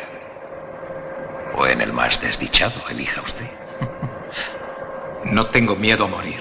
[1.57, 3.47] O en el más desdichado, elija usted.
[5.25, 6.41] No tengo miedo a morir.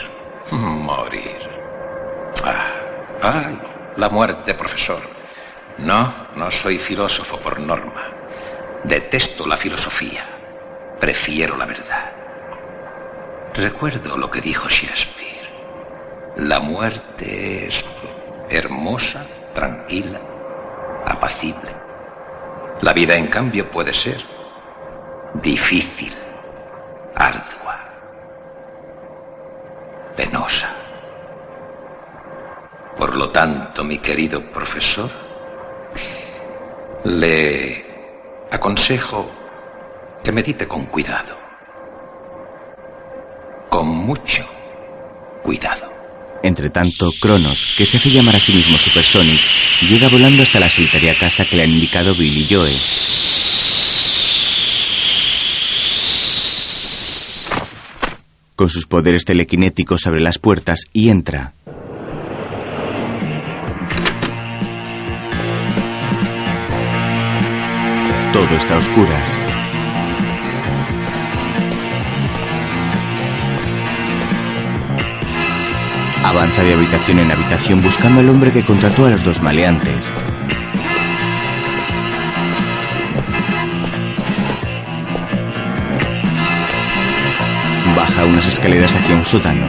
[0.52, 1.50] Morir.
[2.44, 2.72] Ah,
[3.24, 3.60] ay,
[3.98, 5.02] la muerte, profesor.
[5.80, 8.12] No, no soy filósofo por norma.
[8.88, 10.24] Detesto la filosofía.
[11.00, 12.12] Prefiero la verdad.
[13.56, 15.50] Recuerdo lo que dijo Shakespeare.
[16.38, 17.84] La muerte es
[18.48, 20.22] hermosa, tranquila,
[21.04, 21.72] apacible.
[22.82, 24.24] La vida, en cambio, puede ser
[25.34, 26.14] difícil,
[27.16, 27.90] ardua,
[30.16, 30.70] penosa.
[32.96, 35.10] Por lo tanto, mi querido profesor,
[37.04, 37.85] le
[38.52, 39.32] aconsejo
[40.24, 41.38] que medite con cuidado.
[43.70, 44.46] Con mucho
[45.44, 45.94] cuidado.
[46.44, 49.40] Entre tanto, Cronos, que se hace llamar a sí mismo Supersonic,
[49.82, 52.78] llega volando hasta la solitaria casa que le han indicado Bill y Joe.
[58.56, 61.54] Con sus poderes telequinéticos abre las puertas y entra.
[68.46, 69.40] Todo está a oscuras.
[76.24, 80.14] Avanza de habitación en habitación buscando al hombre que contrató a los dos maleantes.
[87.96, 89.68] Baja unas escaleras hacia un sótano.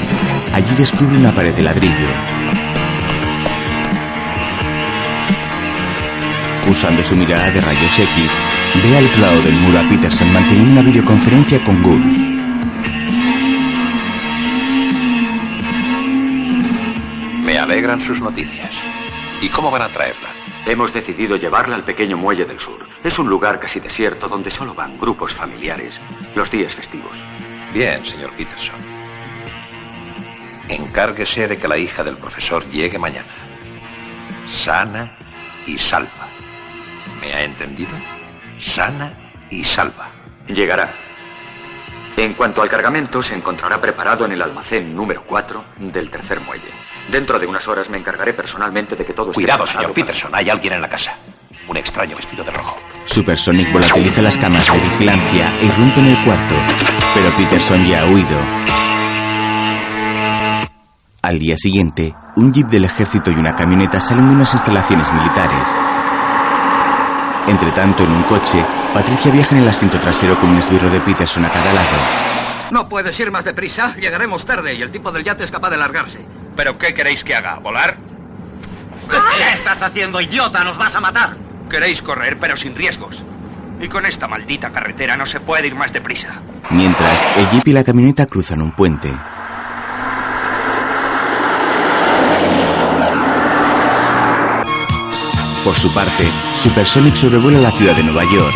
[0.53, 2.36] Allí descubre una pared de ladrillo.
[6.69, 8.39] Usando su mirada de rayos X,
[8.83, 12.05] ve al otro lado del muro a Peterson manteniendo una videoconferencia con Gould.
[17.45, 18.73] Me alegran sus noticias.
[19.41, 20.29] ¿Y cómo van a traerla?
[20.67, 22.85] Hemos decidido llevarla al pequeño muelle del sur.
[23.05, 26.01] Es un lugar casi desierto donde solo van grupos familiares
[26.35, 27.17] los días festivos.
[27.73, 28.81] Bien, señor Peterson.
[30.69, 33.33] Encárguese de que la hija del profesor llegue mañana.
[34.47, 35.17] Sana
[35.65, 36.26] y salva.
[37.27, 37.91] ¿Me ha entendido?
[38.61, 39.13] Sana
[39.51, 40.11] y salva.
[40.47, 40.95] Llegará.
[42.17, 46.71] En cuanto al cargamento, se encontrará preparado en el almacén número 4 del tercer muelle.
[47.11, 50.07] Dentro de unas horas me encargaré personalmente de que todo esté Cuidado, preparado señor para-
[50.07, 50.31] Peterson.
[50.37, 51.17] Hay alguien en la casa.
[51.69, 52.77] Un extraño vestido de rojo.
[53.07, 56.55] Supersonic volatiliza las cámaras de vigilancia e irrumpe en el cuarto,
[57.13, 58.39] pero Peterson ya ha huido.
[61.23, 65.69] Al día siguiente, un jeep del ejército y una camioneta salen de unas instalaciones militares.
[67.49, 71.01] Entre tanto, en un coche, Patricia viaja en el asiento trasero con un esbirro de
[71.01, 71.97] Peterson a cada lado.
[72.71, 73.95] No puedes ir más deprisa.
[73.97, 76.25] Llegaremos tarde y el tipo del yate es capaz de largarse.
[76.57, 77.59] ¿Pero qué queréis que haga?
[77.61, 77.97] ¿Volar?
[79.09, 80.65] ¿Qué estás haciendo, idiota?
[80.65, 81.37] ¡Nos vas a matar!
[81.71, 83.23] Queréis correr, pero sin riesgos.
[83.81, 86.41] Y con esta maldita carretera no se puede ir más deprisa.
[86.71, 89.13] Mientras, el jeep y la camioneta cruzan un puente.
[95.67, 98.55] Por su parte, Supersonic sobrevuela la ciudad de Nueva York.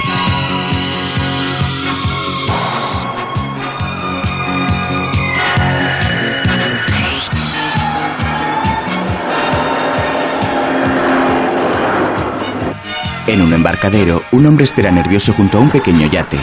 [13.27, 16.39] En un embarcadero, un hombre espera nervioso junto a un pequeño yate.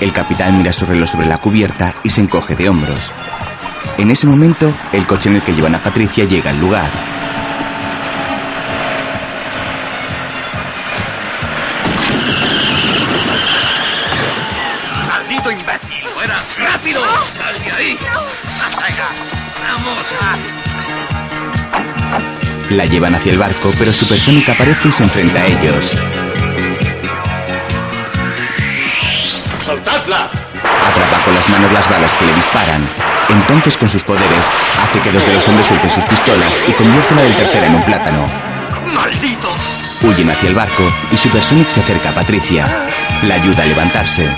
[0.00, 3.12] El capitán mira su reloj sobre la cubierta y se encoge de hombros.
[3.98, 7.10] En ese momento, el coche en el que llevan a Patricia llega al lugar.
[22.70, 25.92] La llevan hacia el barco, pero Supersonic aparece y se enfrenta a ellos.
[29.64, 30.30] ¡Soltadla!
[30.86, 32.88] Atrapa con las manos las balas que le disparan.
[33.28, 34.46] Entonces, con sus poderes,
[34.82, 37.74] hace que dos de los hombres suelten sus pistolas y convierte la del tercero en
[37.74, 38.26] un plátano.
[38.94, 39.48] ¡Maldito!
[40.02, 42.68] Huyen hacia el barco y Supersonic se acerca a Patricia.
[43.22, 44.28] La ayuda a levantarse.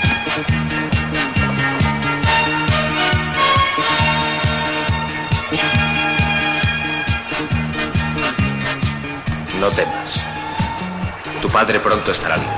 [11.53, 12.51] Padre pronto estará libre.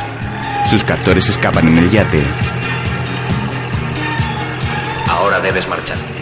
[0.69, 2.23] Sus captores escapan en el yate.
[5.09, 6.13] Ahora debes marcharte.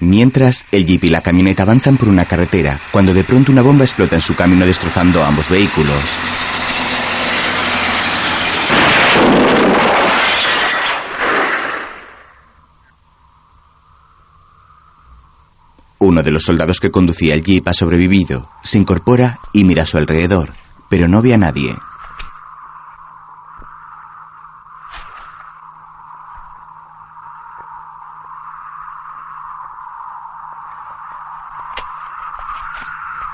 [0.00, 3.84] Mientras, el jeep y la camioneta avanzan por una carretera, cuando de pronto una bomba
[3.84, 6.04] explota en su camino destrozando ambos vehículos.
[16.20, 19.86] Uno de los soldados que conducía el jeep ha sobrevivido, se incorpora y mira a
[19.86, 20.52] su alrededor,
[20.90, 21.74] pero no ve a nadie.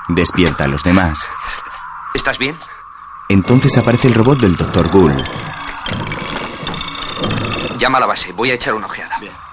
[0.07, 1.19] Despierta a los demás.
[2.15, 2.55] ¿Estás bien?
[3.27, 4.89] Entonces aparece el robot del Dr.
[4.89, 5.25] Gould.
[7.77, 8.31] Llama a la base.
[8.31, 9.19] Voy a echar una ojeada.
[9.19, 9.46] 3,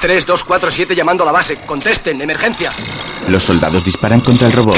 [0.00, 1.56] 2, 4, 7 llamando a la base.
[1.56, 2.70] Contesten, emergencia.
[3.28, 4.76] Los soldados disparan contra el robot.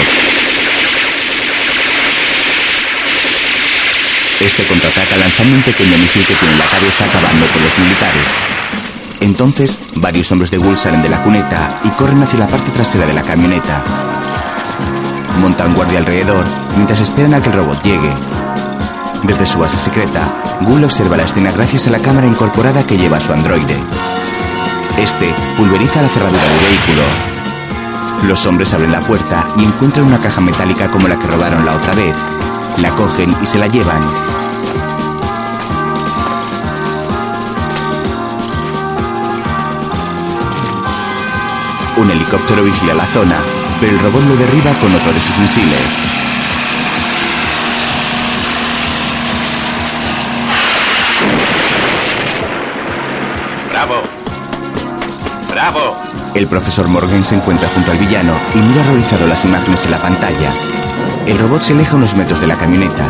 [4.41, 8.31] Este contraataca lanzando un pequeño misil que tiene en la cabeza acabando con los militares.
[9.21, 13.05] Entonces, varios hombres de Wool salen de la cuneta y corren hacia la parte trasera
[13.05, 13.85] de la camioneta.
[15.41, 16.47] Montan guardia alrededor
[16.77, 18.13] mientras esperan a que el robot llegue.
[19.25, 23.21] Desde su base secreta, Gould observa la escena gracias a la cámara incorporada que lleva
[23.21, 23.77] su androide.
[24.99, 27.03] Este pulveriza la cerradura del vehículo.
[28.27, 31.77] Los hombres abren la puerta y encuentran una caja metálica como la que robaron la
[31.77, 32.17] otra vez.
[32.79, 34.03] La cogen y se la llevan.
[41.97, 43.37] Un helicóptero vigila la zona,
[43.81, 46.28] pero el robot lo derriba con otro de sus misiles.
[55.59, 55.97] ¡Bravo!
[56.37, 59.99] El profesor Morgan se encuentra junto al villano y mira horrorizado las imágenes en la
[60.01, 60.55] pantalla.
[61.27, 63.05] El robot se aleja unos metros de la camioneta.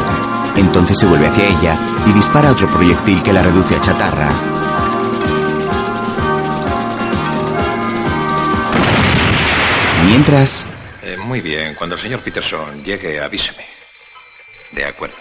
[0.56, 4.30] Entonces se vuelve hacia ella y dispara otro proyectil que la reduce a chatarra.
[10.06, 10.64] Mientras,
[11.02, 13.64] Eh, muy bien, cuando el señor Peterson llegue, avíseme.
[14.72, 15.16] De acuerdo.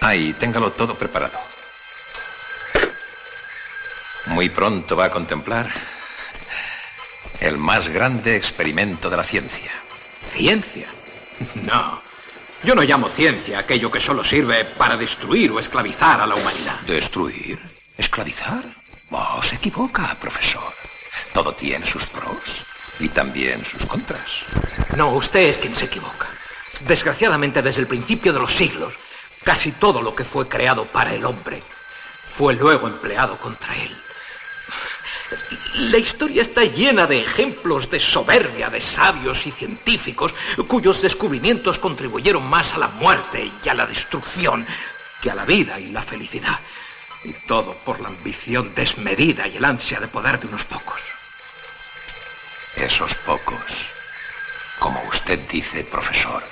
[0.00, 1.38] Ahí, téngalo todo preparado.
[4.40, 5.70] Muy pronto va a contemplar
[7.40, 9.70] el más grande experimento de la ciencia.
[10.32, 10.86] ¿Ciencia?
[11.56, 12.00] No.
[12.62, 16.80] Yo no llamo ciencia aquello que solo sirve para destruir o esclavizar a la humanidad.
[16.86, 17.60] ¿Destruir?
[17.98, 18.64] ¿Esclavizar?
[19.10, 20.72] Oh, se equivoca, profesor.
[21.34, 22.64] Todo tiene sus pros
[22.98, 24.40] y también sus contras.
[24.96, 26.28] No, usted es quien se equivoca.
[26.86, 28.94] Desgraciadamente, desde el principio de los siglos,
[29.44, 31.62] casi todo lo que fue creado para el hombre
[32.30, 33.94] fue luego empleado contra él.
[35.74, 40.34] La historia está llena de ejemplos de soberbia de sabios y científicos
[40.66, 44.66] cuyos descubrimientos contribuyeron más a la muerte y a la destrucción
[45.20, 46.58] que a la vida y la felicidad.
[47.24, 51.00] Y todo por la ambición desmedida y el ansia de poder de unos pocos.
[52.76, 53.86] Esos pocos,
[54.78, 56.42] como usted dice, profesor,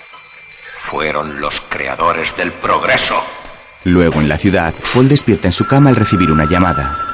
[0.81, 3.23] fueron los creadores del progreso.
[3.85, 7.08] luego en la ciudad, Paul despierta en su cama al recibir una llamada.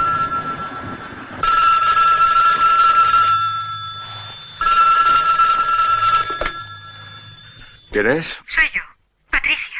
[8.04, 8.38] ¿Quién es?
[8.48, 8.82] Soy yo,
[9.30, 9.78] Patricia.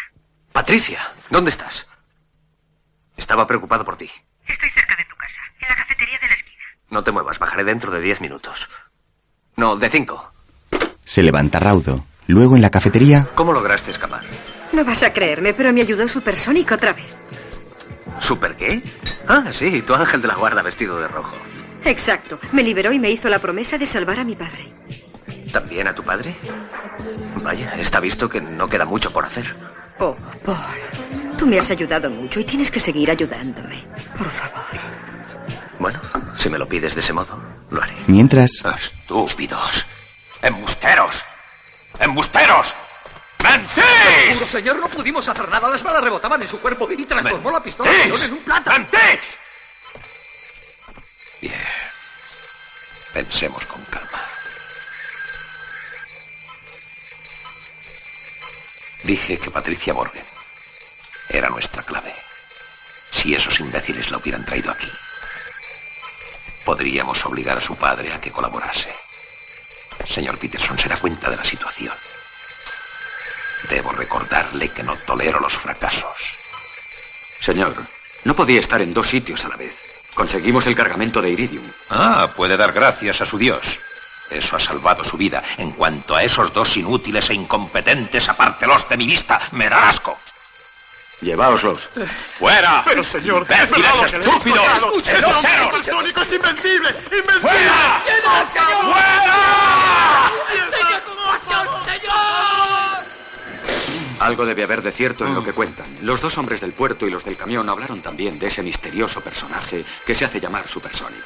[0.51, 1.87] Patricia, ¿dónde estás?
[3.19, 4.11] Estaba preocupado por ti.
[4.47, 6.63] Estoy cerca de tu casa, en la cafetería de la esquina.
[6.89, 8.71] No te muevas, bajaré dentro de diez minutos.
[9.57, 10.33] No, de cinco.
[11.05, 12.07] Se levanta raudo.
[12.27, 14.25] Luego en la cafetería, ¿Cómo lograste escapar?
[14.73, 17.15] No vas a creerme, pero me ayudó Supersónico otra vez.
[18.21, 18.83] ¿Super qué?
[19.29, 21.37] Ah, sí, tu ángel de la guarda vestido de rojo.
[21.85, 22.39] Exacto.
[22.53, 24.73] Me liberó y me hizo la promesa de salvar a mi padre.
[25.53, 26.37] ¿También a tu padre?
[27.43, 29.55] Vaya, está visto que no queda mucho por hacer.
[29.99, 30.57] Oh, Paul.
[31.39, 33.85] Tú me has ayudado mucho y tienes que seguir ayudándome.
[34.17, 34.65] Por favor.
[35.79, 36.01] Bueno,
[36.37, 37.39] si me lo pides de ese modo,
[37.71, 37.95] lo haré.
[38.07, 39.87] mientras, Estúpidos.
[40.43, 41.25] Embusteros.
[41.99, 42.75] Embusteros.
[43.43, 43.85] ¡Mentís!
[44.31, 44.49] ¡Mentís!
[44.49, 45.69] señor, no pudimos hacer nada.
[45.69, 48.73] Las balas rebotaban en su cuerpo y transformó la pistola de en un plata.
[48.73, 49.39] ¡Mentís!
[51.41, 51.55] Bien.
[53.13, 54.34] Pensemos con calma.
[59.05, 60.25] Dije que Patricia Morgan
[61.29, 62.15] era nuestra clave.
[63.11, 64.91] Si esos imbéciles la hubieran traído aquí,
[66.65, 68.95] podríamos obligar a su padre a que colaborase.
[70.07, 71.95] Señor Peterson se da cuenta de la situación.
[73.69, 76.35] Debo recordarle que no tolero los fracasos.
[77.41, 77.77] Señor,
[78.25, 79.77] no podía estar en dos sitios a la vez.
[80.15, 81.71] Conseguimos el cargamento de iridium.
[81.91, 83.79] Ah, puede dar gracias a su Dios.
[84.31, 85.43] Eso ha salvado su vida.
[85.59, 89.41] En cuanto a esos dos inútiles e incompetentes, apártelos de mi vista.
[89.53, 90.19] Me da asco.
[91.21, 91.89] Lleváoslos.
[92.39, 92.83] ¡Fuera!
[92.85, 94.59] Pero señor, ¡Imbéciles es estúpidos!
[94.59, 94.87] contado.
[94.89, 96.89] ¡Escuche, ¡Es invencible!
[97.11, 97.41] ¡Invencible!
[97.41, 98.03] ¡Fuera!
[104.21, 105.87] Algo debe haber de cierto en lo que cuentan.
[106.03, 109.85] Los dos hombres del puerto y los del camión hablaron también de ese misterioso personaje
[110.07, 111.23] que se hace llamar Supersonic.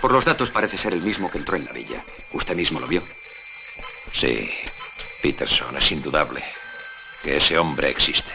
[0.00, 2.02] Por los datos parece ser el mismo que entró en la villa.
[2.32, 3.02] Usted mismo lo vio.
[4.12, 4.50] Sí,
[5.22, 6.42] Peterson, es indudable
[7.22, 8.34] que ese hombre existe.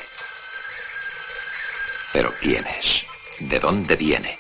[2.14, 3.06] Pero ¿quién es?
[3.40, 4.40] ¿De dónde viene?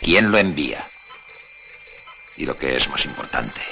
[0.00, 0.86] ¿Quién lo envía?
[2.36, 3.62] Y lo que es más importante,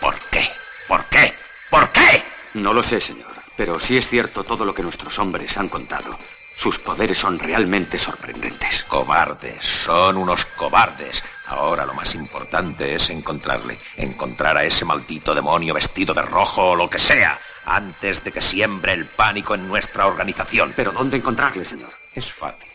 [0.00, 0.48] ¿por qué?
[0.86, 1.34] ¿Por qué?
[1.68, 2.22] ¿Por qué?
[2.54, 6.16] No lo sé, señor, pero sí es cierto todo lo que nuestros hombres han contado.
[6.56, 8.84] Sus poderes son realmente sorprendentes.
[8.84, 11.22] Cobardes, son unos cobardes.
[11.46, 16.76] Ahora lo más importante es encontrarle, encontrar a ese maldito demonio vestido de rojo o
[16.76, 20.72] lo que sea, antes de que siembre el pánico en nuestra organización.
[20.76, 21.90] ¿Pero dónde encontrarle, señor?
[22.14, 22.70] Es fácil.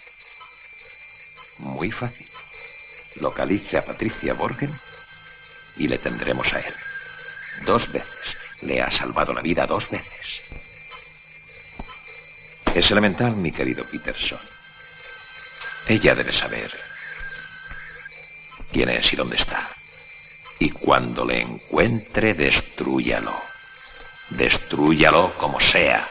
[1.58, 2.28] Muy fácil.
[3.16, 4.78] Localice a Patricia Borgen
[5.78, 6.74] y le tendremos a él.
[7.66, 8.38] Dos veces.
[8.62, 10.42] Le ha salvado la vida dos veces.
[12.74, 14.40] Es elemental, mi querido Peterson.
[15.88, 16.72] Ella debe saber
[18.72, 19.70] quién es y dónde está.
[20.60, 23.34] Y cuando le encuentre, destrúyalo.
[24.30, 26.08] Destrúyalo como sea.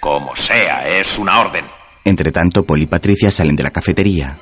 [0.00, 1.66] Como sea, es una orden.
[2.04, 4.36] entre tanto, Paul y Patricia salen de la cafetería.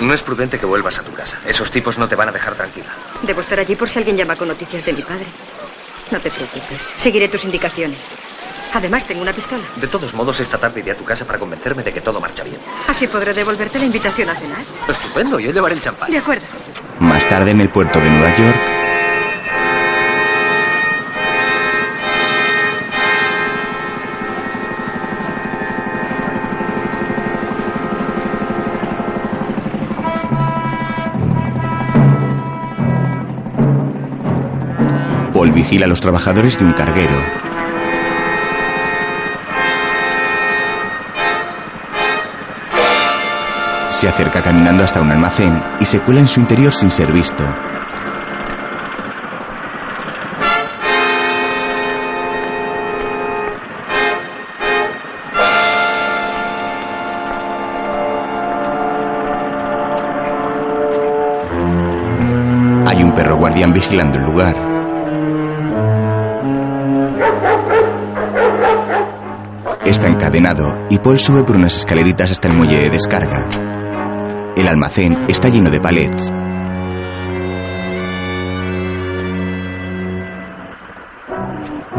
[0.00, 1.38] No es prudente que vuelvas a tu casa.
[1.46, 2.86] Esos tipos no te van a dejar tranquila.
[3.22, 5.26] Debo estar allí por si alguien llama con noticias de mi padre.
[6.10, 6.86] No te preocupes.
[6.96, 7.98] Seguiré tus indicaciones.
[8.72, 9.62] Además, tengo una pistola.
[9.76, 12.42] De todos modos, esta tarde iré a tu casa para convencerme de que todo marcha
[12.42, 12.58] bien.
[12.88, 14.64] Así podré devolverte la invitación a cenar.
[14.88, 16.10] Estupendo, yo llevaré el champán.
[16.10, 16.44] De acuerdo.
[16.98, 18.60] Más tarde en el puerto de Nueva York,
[35.54, 37.22] vigila a los trabajadores de un carguero.
[43.90, 47.44] Se acerca caminando hasta un almacén y se cuela en su interior sin ser visto.
[62.86, 64.63] Hay un perro guardián vigilando el lugar.
[70.90, 73.46] Y Paul sube por unas escaleritas hasta el muelle de descarga.
[74.56, 76.32] El almacén está lleno de palets.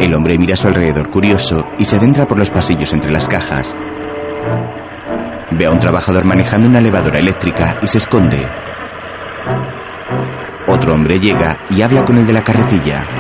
[0.02, 3.30] El hombre mira a su alrededor curioso y se adentra por los pasillos entre las
[3.30, 3.74] cajas.
[5.52, 8.46] Ve a un trabajador manejando una elevadora eléctrica y se esconde.
[10.68, 13.15] Otro hombre llega y habla con el de la carretilla.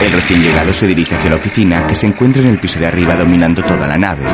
[0.00, 2.86] El recién llegado se dirige hacia la oficina que se encuentra en el piso de
[2.86, 4.24] arriba dominando toda la nave.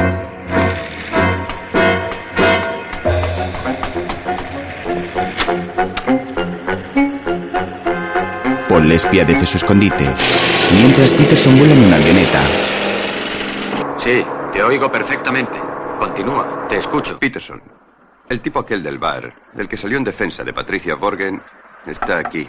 [8.69, 10.05] Paul le espía desde su escondite,
[10.75, 12.43] mientras Peterson vuela en una avioneta.
[13.99, 15.59] Sí, te oigo perfectamente.
[15.99, 17.19] Continúa, te escucho.
[17.19, 17.63] Peterson,
[18.29, 21.41] el tipo aquel del bar, el que salió en defensa de Patricia Borgen,
[21.87, 22.47] está aquí.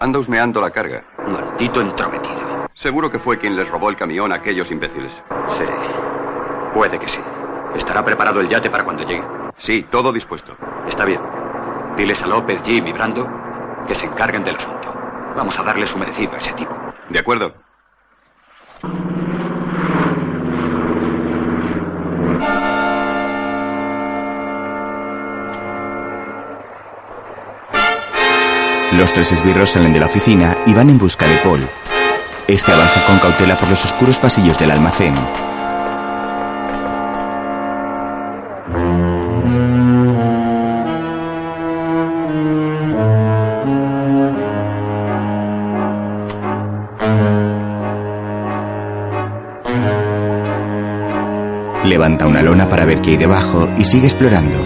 [0.00, 1.02] Anda husmeando la carga.
[1.26, 2.68] Maldito entrometido.
[2.74, 5.12] Seguro que fue quien les robó el camión a aquellos imbéciles.
[5.56, 5.64] Sí,
[6.72, 7.20] puede que sí.
[7.74, 9.24] ¿Estará preparado el yate para cuando llegue?
[9.56, 10.56] Sí, todo dispuesto.
[10.86, 11.20] Está bien.
[11.96, 13.26] Diles a López, Jim y Brando
[13.88, 14.92] que se encarguen del asunto.
[15.34, 16.76] Vamos a darle su merecido a ese tipo.
[17.08, 17.54] De acuerdo.
[28.92, 31.68] Los tres esbirros salen de la oficina y van en busca de Paul.
[32.46, 35.14] Este avanza con cautela por los oscuros pasillos del almacén.
[51.84, 54.58] Levanta una lona para ver qué hay debajo y sigue explorando.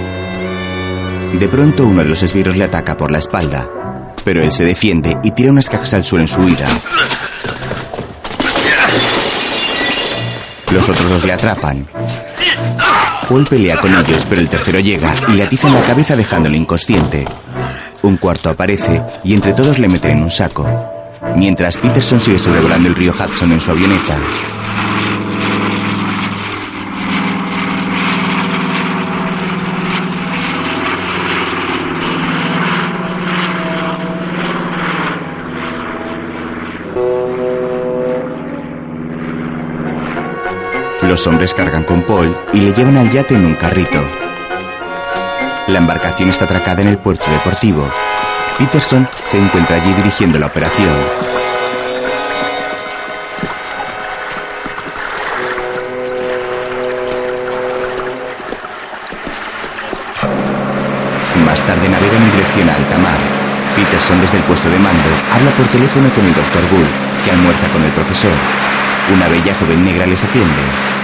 [1.39, 3.69] De pronto uno de los esbirros le ataca por la espalda,
[4.25, 6.69] pero él se defiende y tira unas cajas al suelo en su huida.
[10.71, 11.87] Los otros dos le atrapan.
[13.29, 16.57] Paul pelea con ellos, pero el tercero llega y le atiza en la cabeza dejándolo
[16.57, 17.25] inconsciente.
[18.03, 20.69] Un cuarto aparece y entre todos le meten en un saco.
[21.37, 24.19] Mientras Peterson sigue sobrevolando el río Hudson en su avioneta.
[41.13, 44.03] Los hombres cargan con Paul y le llevan al yate en un carrito.
[45.67, 47.87] La embarcación está atracada en el puerto deportivo.
[48.57, 50.95] Peterson se encuentra allí dirigiendo la operación.
[61.45, 63.19] Más tarde navegan en dirección a alta mar.
[63.77, 66.71] Peterson desde el puesto de mando habla por teléfono con el Dr.
[66.71, 66.89] Gould,
[67.23, 68.33] que almuerza con el profesor.
[69.13, 71.02] Una bella joven negra les atiende.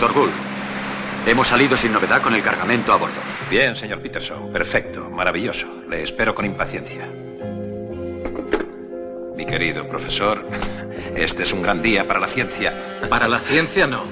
[0.00, 0.32] Doctor Gould,
[1.26, 3.20] hemos salido sin novedad con el cargamento a bordo.
[3.50, 4.50] Bien, señor Peterson.
[4.50, 5.10] Perfecto.
[5.10, 5.66] Maravilloso.
[5.90, 7.06] Le espero con impaciencia.
[9.36, 10.42] Mi querido profesor,
[11.14, 12.98] este es un gran día para la ciencia.
[13.10, 14.06] Para la ciencia no.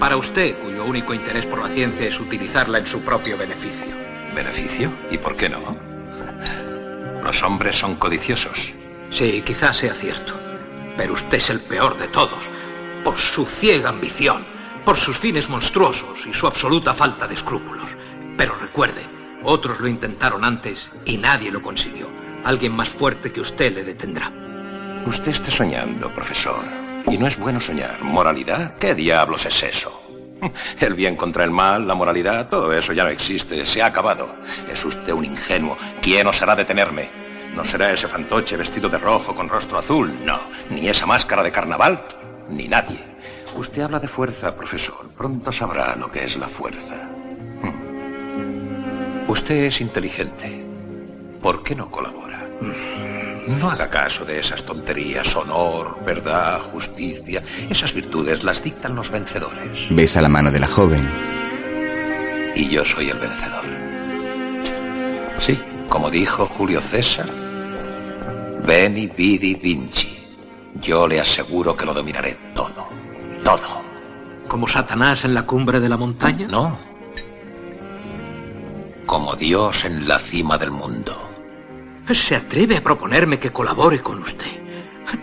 [0.00, 3.94] Para usted, cuyo único interés por la ciencia es utilizarla en su propio beneficio.
[4.34, 4.90] ¿Beneficio?
[5.12, 5.78] ¿Y por qué no?
[7.22, 8.72] Los hombres son codiciosos.
[9.10, 10.36] Sí, quizás sea cierto.
[10.96, 12.50] Pero usted es el peor de todos.
[13.04, 14.57] Por su ciega ambición,
[14.88, 17.90] por sus fines monstruosos y su absoluta falta de escrúpulos.
[18.38, 19.02] Pero recuerde,
[19.44, 22.08] otros lo intentaron antes y nadie lo consiguió.
[22.42, 24.32] Alguien más fuerte que usted le detendrá.
[25.04, 26.64] Usted está soñando, profesor.
[27.06, 28.02] Y no es bueno soñar.
[28.02, 28.78] ¿Moralidad?
[28.78, 29.92] ¿Qué diablos es eso?
[30.80, 34.36] El bien contra el mal, la moralidad, todo eso ya no existe, se ha acabado.
[34.70, 35.76] Es usted un ingenuo.
[36.00, 37.10] ¿Quién osará detenerme?
[37.54, 40.40] No será ese fantoche vestido de rojo con rostro azul, no.
[40.70, 42.02] Ni esa máscara de carnaval,
[42.48, 43.17] ni nadie.
[43.56, 45.08] Usted habla de fuerza, profesor.
[45.16, 46.94] Pronto sabrá lo que es la fuerza.
[47.62, 49.30] Hmm.
[49.30, 50.64] Usted es inteligente.
[51.42, 52.46] ¿Por qué no colabora?
[53.46, 55.34] No haga caso de esas tonterías.
[55.36, 57.42] Honor, verdad, justicia.
[57.70, 59.86] Esas virtudes las dictan los vencedores.
[59.90, 61.08] Besa la mano de la joven.
[62.54, 63.64] Y yo soy el vencedor.
[65.38, 67.28] Sí, como dijo Julio César,
[68.66, 70.18] Veni, vidi, vinci.
[70.74, 72.87] Yo le aseguro que lo dominaré todo.
[73.44, 73.82] Todo.
[74.48, 76.46] ¿Como Satanás en la cumbre de la montaña?
[76.48, 76.78] No.
[79.06, 81.28] Como Dios en la cima del mundo.
[82.12, 84.46] ¿Se atreve a proponerme que colabore con usted?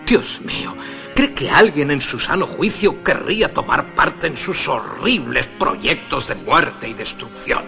[0.06, 0.76] Dios mío,
[1.16, 6.36] ¿cree que alguien en su sano juicio querría tomar parte en sus horribles proyectos de
[6.36, 7.66] muerte y destrucción?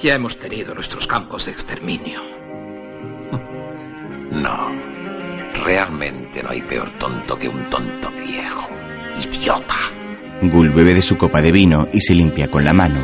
[0.00, 2.22] Ya hemos tenido nuestros campos de exterminio.
[4.30, 4.70] No.
[5.64, 8.68] Realmente no hay peor tonto que un tonto viejo.
[9.22, 9.74] Idiota.
[10.42, 13.00] Gull bebe de su copa de vino y se limpia con la mano.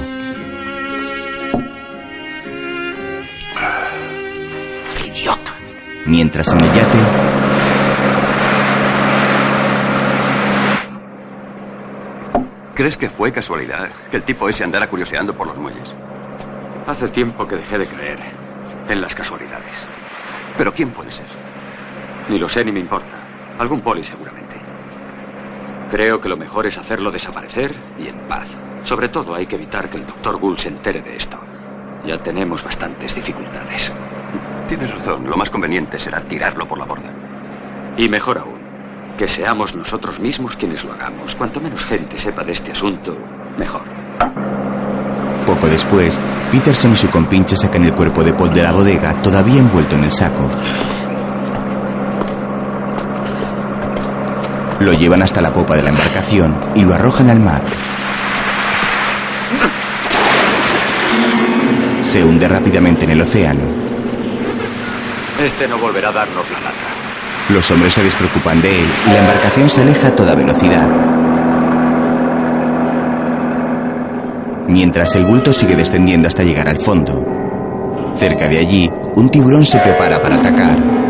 [5.04, 5.54] Idiota.
[6.06, 6.98] Mientras en el yate,
[12.74, 15.88] ¿Crees que fue casualidad que el tipo ese andara curioseando por los muelles?
[16.86, 18.18] Hace tiempo que dejé de creer
[18.88, 19.78] en las casualidades.
[20.58, 21.26] ¿Pero quién puede ser?
[22.28, 23.16] Ni lo sé ni me importa.
[23.58, 24.53] Algún poli seguramente.
[25.94, 28.48] Creo que lo mejor es hacerlo desaparecer y en paz.
[28.82, 31.38] Sobre todo hay que evitar que el doctor Gull se entere de esto.
[32.04, 33.92] Ya tenemos bastantes dificultades.
[34.68, 35.30] Tienes razón.
[35.30, 37.12] Lo más conveniente será tirarlo por la borda.
[37.96, 38.58] Y mejor aún,
[39.16, 41.36] que seamos nosotros mismos quienes lo hagamos.
[41.36, 43.16] Cuanto menos gente sepa de este asunto,
[43.56, 43.82] mejor.
[45.46, 46.18] poco después,
[46.50, 50.02] Peterson y su compinche sacan el cuerpo de Paul de la bodega, todavía envuelto en
[50.02, 50.50] el saco.
[54.84, 57.62] Lo llevan hasta la popa de la embarcación y lo arrojan al mar.
[62.02, 63.62] Se hunde rápidamente en el océano.
[65.40, 66.84] Este no volverá a darnos la lata.
[67.48, 70.90] Los hombres se despreocupan de él y la embarcación se aleja a toda velocidad.
[74.68, 77.24] Mientras el bulto sigue descendiendo hasta llegar al fondo.
[78.16, 81.03] Cerca de allí, un tiburón se prepara para atacar.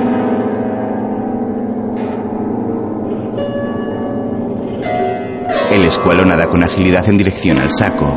[5.75, 8.17] El escualo nada con agilidad en dirección al saco.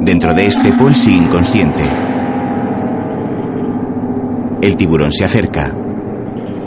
[0.00, 1.84] Dentro de este, Paul sigue inconsciente.
[4.60, 5.72] El tiburón se acerca.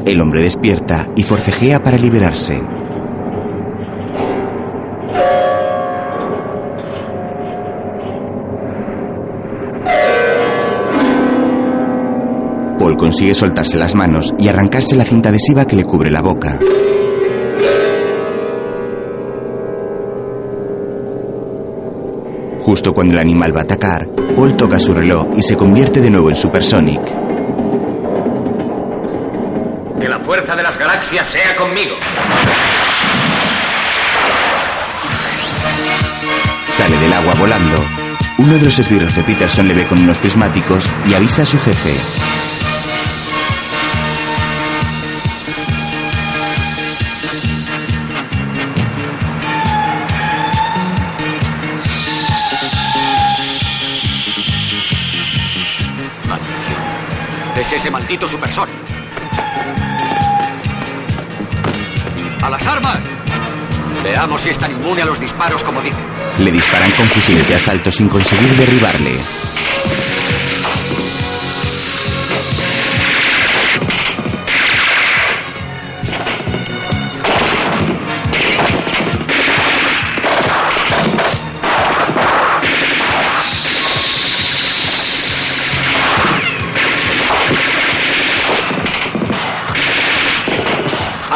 [0.05, 2.63] El hombre despierta y forcejea para liberarse.
[12.79, 16.57] Paul consigue soltarse las manos y arrancarse la cinta adhesiva que le cubre la boca.
[22.61, 26.11] Justo cuando el animal va a atacar, Paul toca su reloj y se convierte de
[26.11, 27.01] nuevo en Supersonic.
[29.99, 31.95] Que la fuerza de las galaxias sea conmigo.
[36.67, 37.83] Sale del agua volando.
[38.37, 41.59] Uno de los esbirros de Peterson le ve con unos prismáticos y avisa a su
[41.59, 41.95] jefe.
[57.71, 58.77] Es ese maldito supersónico.
[62.41, 62.99] ¡A las armas!
[64.03, 66.03] Veamos si es tan inmune a los disparos como dicen.
[66.39, 69.11] Le disparan con fusiles de asalto sin conseguir derribarle.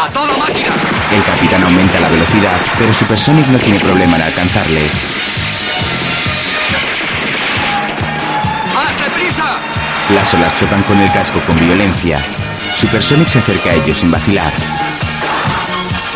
[0.06, 0.70] ¡A toda máquina!
[1.12, 5.02] El capitán aumenta la velocidad, pero Supersonic no tiene problema en alcanzarles.
[8.76, 9.58] ¡Más deprisa!
[10.14, 12.24] Las olas chocan con el casco con violencia.
[12.76, 14.54] Supersonic se acerca a ellos sin vacilar.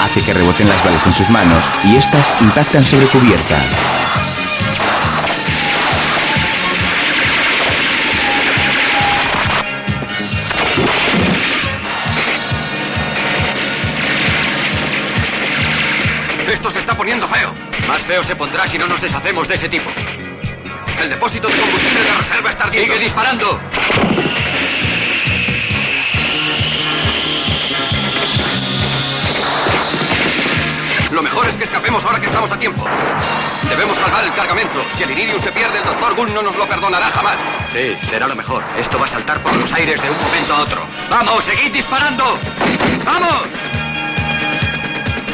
[0.03, 3.59] Hace que reboten las balas en sus manos y estas impactan sobre cubierta.
[17.09, 17.51] Poniendo feo.
[17.87, 19.89] Más feo se pondrá si no nos deshacemos de ese tipo.
[21.01, 22.93] El depósito de combustible de reserva está ardiendo.
[22.93, 23.59] ¡Sigue disparando!
[31.09, 32.85] Lo mejor es que escapemos ahora que estamos a tiempo.
[33.67, 34.79] Debemos salvar el cargamento.
[34.95, 37.39] Si el iridium se pierde, el doctor Gull no nos lo perdonará jamás.
[37.73, 38.63] Sí, será lo mejor.
[38.77, 40.85] Esto va a saltar por los aires de un momento a otro.
[41.09, 42.37] ¡Vamos, seguid disparando!
[43.03, 43.47] ¡Vamos!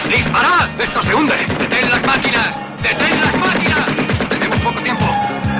[0.09, 0.69] ¡Disparad!
[0.79, 1.35] ¡Esto se hunde!
[1.59, 2.55] ¡Detén las máquinas!
[2.81, 3.85] ¡Detén las máquinas!
[4.29, 5.05] Tenemos poco tiempo.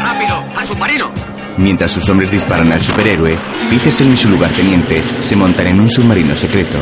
[0.01, 0.43] ¡Rápido!
[0.55, 1.11] ¡Al submarino!
[1.57, 3.39] Mientras sus hombres disparan al superhéroe,
[3.69, 6.77] Peterson y su lugarteniente se montan en un submarino secreto.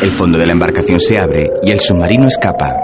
[0.00, 2.74] El fondo de la embarcación se abre y el submarino escapa.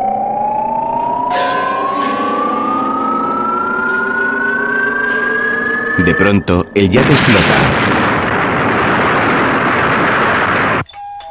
[5.98, 8.17] De pronto, el jet explota.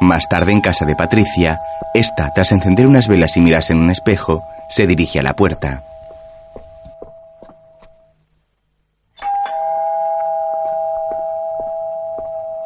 [0.00, 1.60] Más tarde, en casa de Patricia,
[1.94, 5.84] esta, tras encender unas velas y mirarse en un espejo, se dirige a la puerta.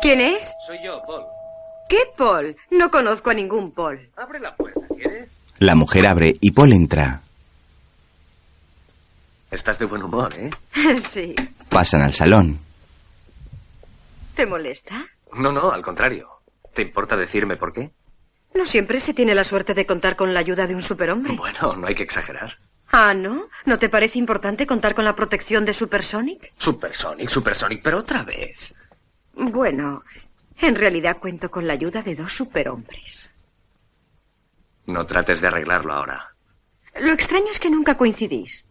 [0.03, 0.53] ¿Quién es?
[0.67, 1.25] Soy yo, Paul.
[1.89, 2.57] ¿Qué Paul?
[2.71, 4.11] No conozco a ningún Paul.
[4.17, 5.39] Abre la puerta, ¿quieres?
[5.59, 7.23] La mujer abre y Paul entra.
[9.51, 10.51] Estás de buen humor, ¿eh?
[11.13, 11.35] sí.
[11.69, 12.59] Pasan al salón.
[14.35, 15.05] ¿Te molesta?
[15.35, 16.32] No, no, al contrario.
[16.75, 17.91] ¿Te importa decirme por qué?
[18.55, 21.35] No siempre se tiene la suerte de contar con la ayuda de un superhombre.
[21.37, 22.59] Bueno, no hay que exagerar.
[22.91, 23.49] Ah, ¿no?
[23.65, 26.53] ¿No te parece importante contar con la protección de Supersonic?
[26.59, 28.75] Supersonic, Supersonic, pero otra vez.
[29.35, 30.05] Bueno,
[30.61, 33.31] en realidad cuento con la ayuda de dos superhombres.
[34.87, 36.35] No trates de arreglarlo ahora.
[37.01, 38.69] Lo extraño es que nunca coincidís.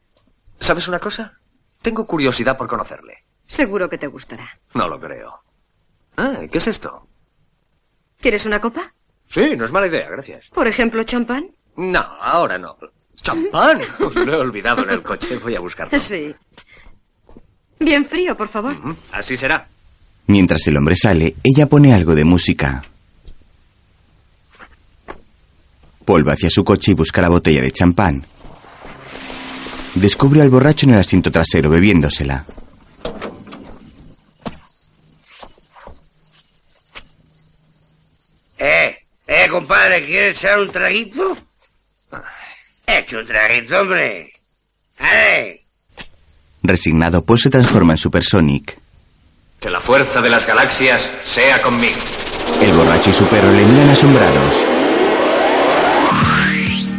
[0.59, 1.39] ¿Sabes una cosa?
[1.81, 3.23] Tengo curiosidad por conocerle.
[3.47, 4.59] Seguro que te gustará.
[4.75, 5.41] No lo creo.
[6.17, 7.07] Ah, ¿qué es esto?
[8.21, 8.93] ¿Quieres una copa?
[9.29, 10.45] Sí, no es mala idea, gracias.
[10.53, 11.47] Por ejemplo, champán.
[11.77, 12.77] No, ahora no.
[13.21, 13.81] ¿Champán?
[13.99, 15.37] Lo he olvidado en el coche.
[15.37, 15.97] Voy a buscarlo.
[15.99, 16.33] Sí.
[17.79, 18.75] Bien frío, por favor.
[19.11, 19.67] Así será.
[20.27, 22.83] Mientras el hombre sale, ella pone algo de música.
[26.05, 28.23] Paul va hacia su coche y busca la botella de champán.
[29.95, 32.45] Descubre al borracho en el asiento trasero bebiéndosela.
[38.57, 38.95] Eh,
[39.27, 41.37] eh, compadre, ¿quieres echar un traguito?
[42.87, 44.31] Echa un traguito, hombre.
[44.97, 45.61] ¡Ale!
[46.63, 48.77] Resignado, Paul se transforma en Supersonic.
[49.59, 51.99] Que la fuerza de las galaxias sea conmigo.
[52.61, 54.65] El borracho y su perro le miran asombrados.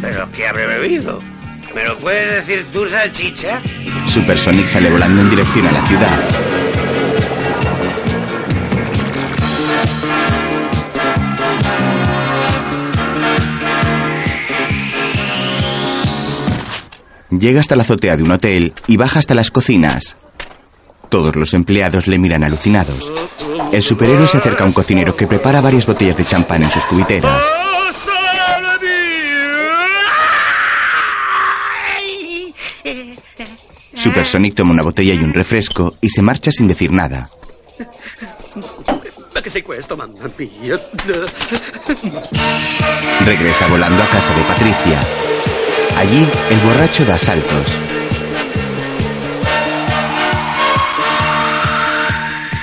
[0.01, 1.21] ¿Pero qué habré bebido?
[1.73, 3.61] ¿Me lo puedes decir tú, salchicha?
[4.05, 6.52] Supersonic sale volando en dirección a la ciudad.
[17.39, 20.15] Llega hasta la azotea de un hotel y baja hasta las cocinas.
[21.09, 23.11] Todos los empleados le miran alucinados.
[23.71, 26.85] El superhéroe se acerca a un cocinero que prepara varias botellas de champán en sus
[26.85, 27.43] cubiteras.
[33.95, 37.29] Supersonic toma una botella y un refresco y se marcha sin decir nada.
[43.25, 45.03] Regresa volando a casa de Patricia.
[45.95, 47.77] Allí, el borracho da saltos.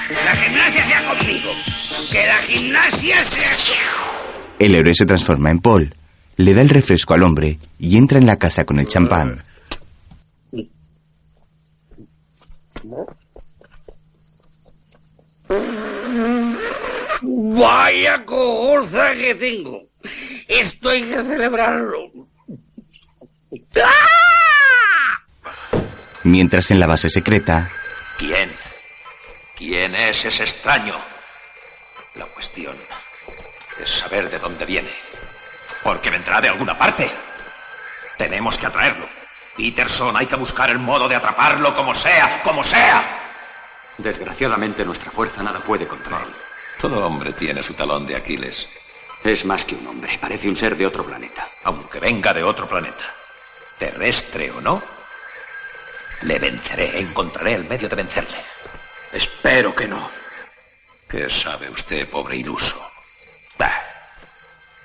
[0.08, 1.50] Que la gimnasia sea conmigo.
[2.10, 3.50] Que la gimnasia sea...
[4.58, 5.94] El héroe se transforma en Paul,
[6.36, 9.42] le da el refresco al hombre y entra en la casa con el champán.
[17.22, 19.82] Vaya cogorza que tengo.
[20.48, 22.10] Esto hay que celebrarlo.
[26.22, 27.70] Mientras en la base secreta,
[28.18, 28.54] ¿Quién?
[29.56, 30.94] ¿Quién es ese extraño?
[32.14, 32.76] La cuestión
[33.82, 34.90] es saber de dónde viene.
[35.82, 37.10] Porque vendrá de alguna parte.
[38.18, 39.08] Tenemos que atraerlo.
[39.56, 43.18] Peterson, hay que buscar el modo de atraparlo como sea, como sea.
[43.96, 46.32] Desgraciadamente nuestra fuerza nada puede contra él.
[46.78, 48.68] Todo hombre tiene su talón de Aquiles.
[49.24, 51.48] Es más que un hombre, parece un ser de otro planeta.
[51.64, 53.14] Aunque venga de otro planeta.
[53.80, 54.82] Terrestre o no.
[56.20, 58.36] Le venceré, encontraré el medio de vencerle.
[59.10, 60.10] Espero que no.
[61.08, 62.78] ¿Qué sabe usted, pobre iluso?
[63.58, 63.82] Bah.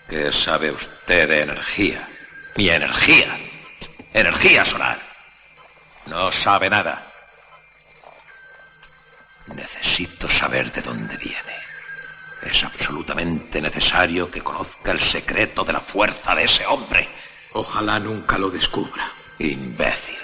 [0.07, 2.07] ¿Qué sabe usted de energía?
[2.55, 3.37] Mi energía.
[4.13, 4.99] Energía solar.
[6.05, 7.11] No sabe nada.
[9.47, 11.55] Necesito saber de dónde viene.
[12.41, 17.09] Es absolutamente necesario que conozca el secreto de la fuerza de ese hombre.
[17.57, 19.13] Ojalá nunca lo descubra.
[19.39, 20.17] Imbécil.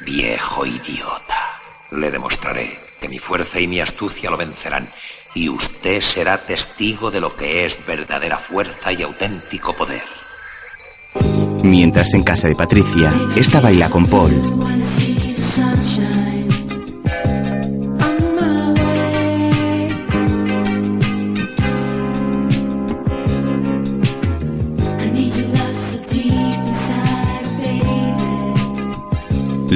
[0.00, 1.60] Viejo idiota.
[1.92, 4.90] Le demostraré que mi fuerza y mi astucia lo vencerán.
[5.34, 10.02] Y usted será testigo de lo que es verdadera fuerza y auténtico poder.
[11.62, 15.05] Mientras en casa de Patricia, esta baila con Paul.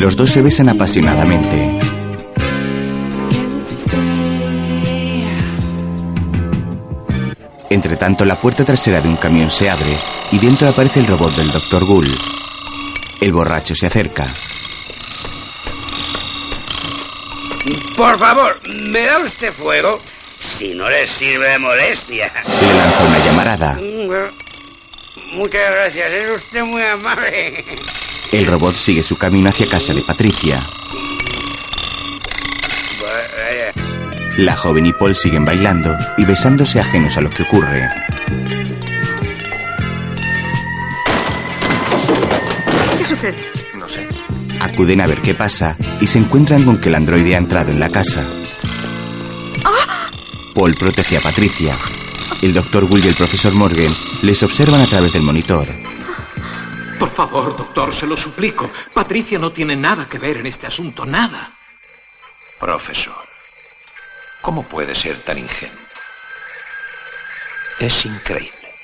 [0.01, 1.79] Los dos se besan apasionadamente.
[7.69, 9.95] Entre tanto, la puerta trasera de un camión se abre
[10.33, 11.85] y dentro aparece el robot del Dr.
[11.85, 12.19] Gull.
[13.21, 14.27] El borracho se acerca.
[17.95, 19.99] Por favor, ¿me da usted fuego?
[20.41, 22.33] Si no le sirve de molestia.
[22.49, 23.79] Le lanza una llamarada.
[25.35, 27.67] Muchas gracias, es usted muy amable.
[28.33, 30.65] El robot sigue su camino hacia casa de Patricia.
[34.37, 37.91] La joven y Paul siguen bailando y besándose ajenos a lo que ocurre.
[42.99, 43.37] ¿Qué sucede?
[43.77, 44.07] No sé.
[44.61, 47.81] Acuden a ver qué pasa y se encuentran con que el androide ha entrado en
[47.81, 48.25] la casa.
[50.55, 51.77] Paul protege a Patricia.
[52.43, 55.90] El doctor Gull y el profesor Morgan les observan a través del monitor.
[57.01, 58.71] Por favor, doctor, se lo suplico.
[58.93, 61.51] Patricia no tiene nada que ver en este asunto, nada.
[62.59, 63.27] Profesor,
[64.43, 65.81] ¿cómo puede ser tan ingenuo?
[67.79, 68.75] Es increíble.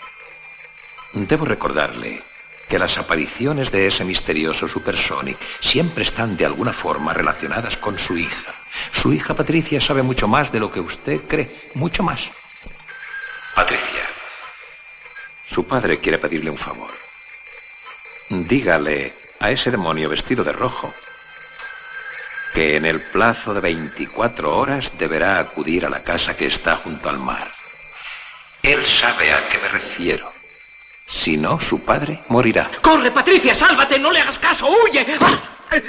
[1.12, 2.22] Debo recordarle
[2.66, 8.16] que las apariciones de ese misterioso Supersonic siempre están de alguna forma relacionadas con su
[8.16, 8.54] hija.
[8.92, 12.30] Su hija Patricia sabe mucho más de lo que usted cree, mucho más.
[13.54, 14.08] Patricia,
[15.46, 17.05] su padre quiere pedirle un favor.
[18.28, 20.92] Dígale a ese demonio vestido de rojo
[22.54, 27.08] que en el plazo de 24 horas deberá acudir a la casa que está junto
[27.10, 27.52] al mar.
[28.62, 30.32] Él sabe a qué me refiero.
[31.06, 32.70] Si no, su padre morirá.
[32.80, 33.54] ¡Corre, Patricia!
[33.54, 33.98] ¡Sálvate!
[33.98, 34.68] ¡No le hagas caso!
[34.68, 35.06] ¡Huye!
[35.20, 35.38] ¡Ah!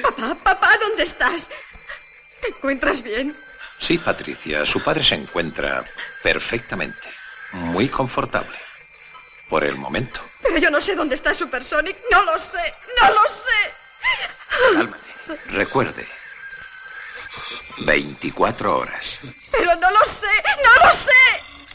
[0.02, 1.50] Papá, papá, ¿dónde estás?
[2.42, 3.36] ¿Te encuentras bien?
[3.80, 5.86] Sí, Patricia, su padre se encuentra
[6.22, 7.08] perfectamente,
[7.52, 8.58] muy confortable.
[9.50, 10.22] Por el momento.
[10.42, 11.98] Pero yo no sé dónde está Supersonic.
[12.12, 14.74] No lo sé, no lo sé.
[14.74, 15.08] Cálmate.
[15.48, 16.08] Recuerde.
[17.80, 19.18] 24 horas.
[19.52, 20.28] Pero no lo sé,
[20.64, 21.12] no lo sé.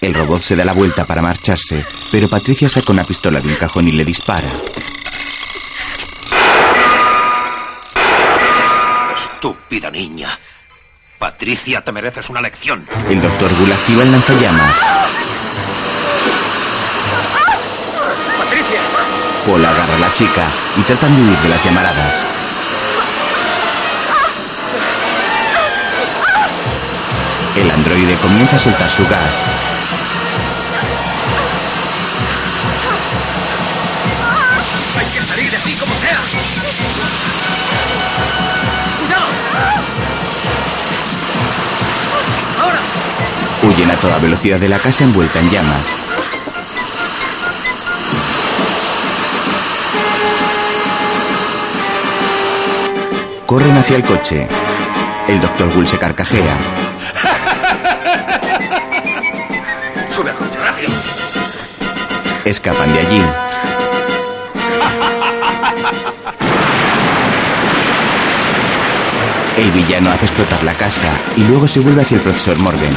[0.01, 3.55] El robot se da la vuelta para marcharse, pero Patricia saca una pistola de un
[3.55, 4.53] cajón y le dispara.
[9.15, 10.39] Estúpida niña.
[11.19, 12.85] Patricia, te mereces una lección.
[13.09, 14.81] El doctor Gull activa el lanzallamas.
[18.39, 18.81] ¡Patricia!
[19.45, 22.25] Paul agarra a la chica y tratan de huir de las llamaradas.
[27.57, 29.45] El androide comienza a soltar su gas.
[34.99, 36.19] Hay que salir de aquí como sea.
[39.01, 39.27] ¡Cuidado!
[42.61, 42.81] ¡Ahora!
[43.63, 45.97] Huyen a toda velocidad de la casa envuelta en llamas.
[53.53, 54.49] Corren hacia el coche.
[55.29, 56.57] El doctor Gull se carcajea.
[60.17, 60.91] ¡Sube al coche, rápido!
[62.47, 63.23] Escapan de allí.
[69.59, 72.95] El villano hace explotar la casa y luego se vuelve hacia el profesor Morgan.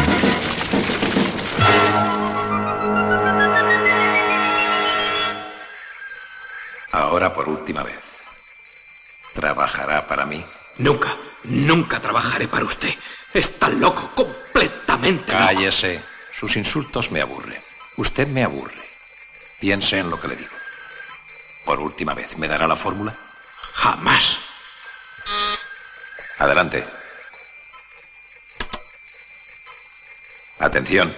[6.94, 8.15] Ahora por última vez.
[9.36, 10.44] ¿Trabajará para mí?
[10.78, 12.94] Nunca, nunca trabajaré para usted.
[13.34, 15.46] Está loco, completamente loco.
[15.46, 16.02] Cállese.
[16.40, 17.62] Sus insultos me aburren.
[17.98, 18.82] Usted me aburre.
[19.60, 20.56] Piense en lo que le digo.
[21.66, 23.14] Por última vez, ¿me dará la fórmula?
[23.74, 24.40] Jamás.
[26.38, 26.86] Adelante.
[30.60, 31.14] Atención.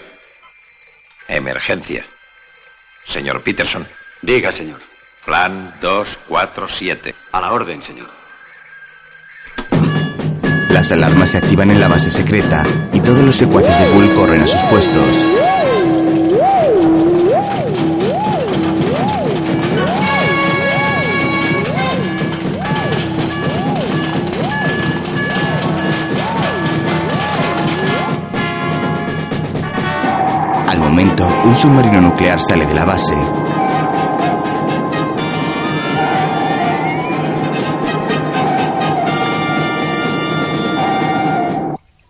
[1.27, 2.03] Emergencia.
[3.05, 3.87] Señor Peterson.
[4.23, 4.81] Diga, señor.
[5.27, 7.13] Plan 247.
[7.33, 8.07] A la orden, señor.
[10.69, 14.43] Las alarmas se activan en la base secreta y todos los secuaces de Gull corren
[14.43, 15.25] a sus puestos.
[30.69, 33.46] Al momento, un submarino nuclear sale de la base.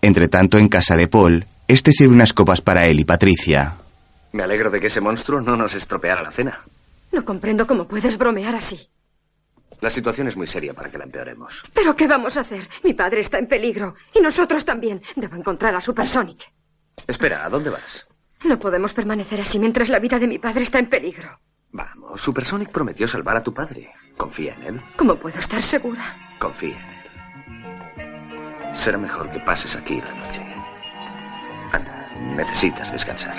[0.08, 3.76] Entre tanto, en casa de Paul, este sirve unas copas para él y Patricia.
[4.32, 6.62] Me alegro de que ese monstruo no nos estropeara la cena.
[7.12, 8.88] No comprendo cómo puedes bromear así.
[9.82, 11.62] La situación es muy seria para que la empeoremos.
[11.74, 12.70] ¿Pero qué vamos a hacer?
[12.86, 13.96] Mi padre está en peligro.
[14.16, 15.02] Y nosotros también.
[15.18, 16.40] Debo encontrar a Supersonic.
[17.06, 18.08] Espera, ¿a dónde vas?
[18.46, 21.38] No podemos permanecer así mientras la vida de mi padre está en peligro.
[21.74, 23.90] Vamos, Supersonic prometió salvar a tu padre.
[24.16, 24.82] Confía en él.
[24.96, 26.16] ¿Cómo puedo estar segura?
[26.40, 26.97] Confía en él.
[28.74, 30.42] Será mejor que pases aquí la noche.
[31.72, 33.36] Anda, necesitas descansar.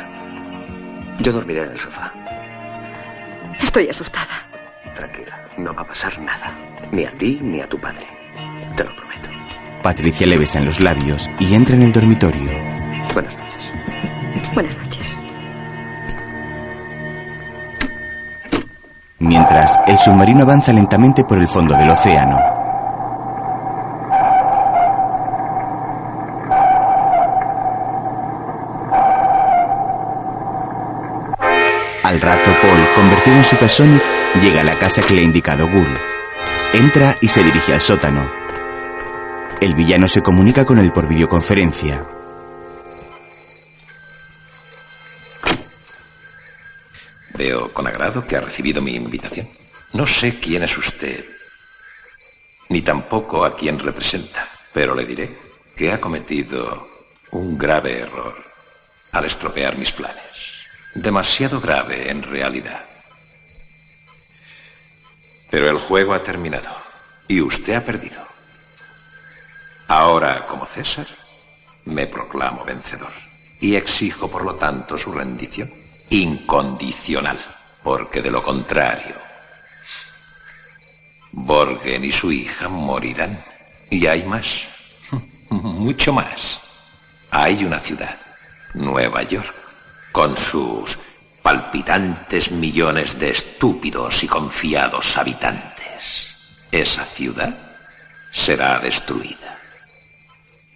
[1.21, 2.13] Yo dormiré en el sofá.
[3.61, 4.47] Estoy asustada.
[4.95, 6.53] Tranquila, no va a pasar nada.
[6.91, 8.07] Ni a ti ni a tu padre.
[8.77, 9.29] Te lo prometo.
[9.83, 12.51] Patricia le besa en los labios y entra en el dormitorio.
[13.13, 14.53] Buenas noches.
[14.55, 15.19] Buenas noches.
[19.21, 22.58] Mientras, el submarino avanza lentamente por el fondo del océano.
[32.09, 34.03] Al rato, Paul, convertido en Supersonic,
[34.41, 35.95] llega a la casa que le ha indicado Gull.
[36.73, 38.27] Entra y se dirige al sótano.
[39.61, 42.07] El villano se comunica con él por videoconferencia.
[47.35, 49.51] Veo con agrado que ha recibido mi invitación.
[49.93, 51.27] No sé quién es usted,
[52.71, 55.39] ni tampoco a quién representa, pero le diré
[55.77, 56.89] que ha cometido
[57.33, 58.35] un grave error
[59.13, 60.58] al estropear mis planes.
[60.95, 62.85] Demasiado grave en realidad.
[65.51, 66.75] Pero el juego ha terminado
[67.27, 68.27] y usted ha perdido.
[69.87, 71.07] Ahora, como César,
[71.85, 73.13] me proclamo vencedor
[73.61, 75.73] y exijo, por lo tanto, su rendición
[76.11, 77.39] incondicional,
[77.83, 79.15] porque de lo contrario,
[81.33, 83.43] Borgen y su hija morirán.
[83.91, 84.65] Y hay más,
[85.51, 86.61] mucho más.
[87.31, 88.19] Hay una ciudad,
[88.75, 89.55] Nueva York,
[90.19, 90.99] con sus
[91.43, 96.37] palpitantes millones de estúpidos y confiados habitantes.
[96.73, 97.57] Esa ciudad
[98.33, 99.57] será destruida,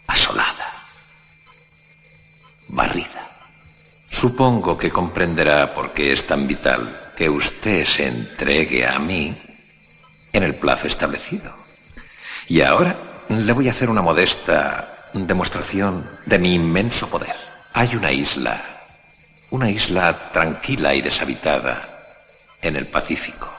[0.06, 0.84] asolada,
[2.68, 3.26] barrida.
[4.08, 9.36] Supongo que comprenderá por qué es tan vital que usted se entregue a mí
[10.32, 11.52] en el plazo establecido.
[12.46, 17.34] Y ahora le voy a hacer una modesta demostración de mi inmenso poder.
[17.72, 18.81] Hay una isla,
[19.52, 22.16] una isla tranquila y deshabitada
[22.62, 23.52] en el Pacífico.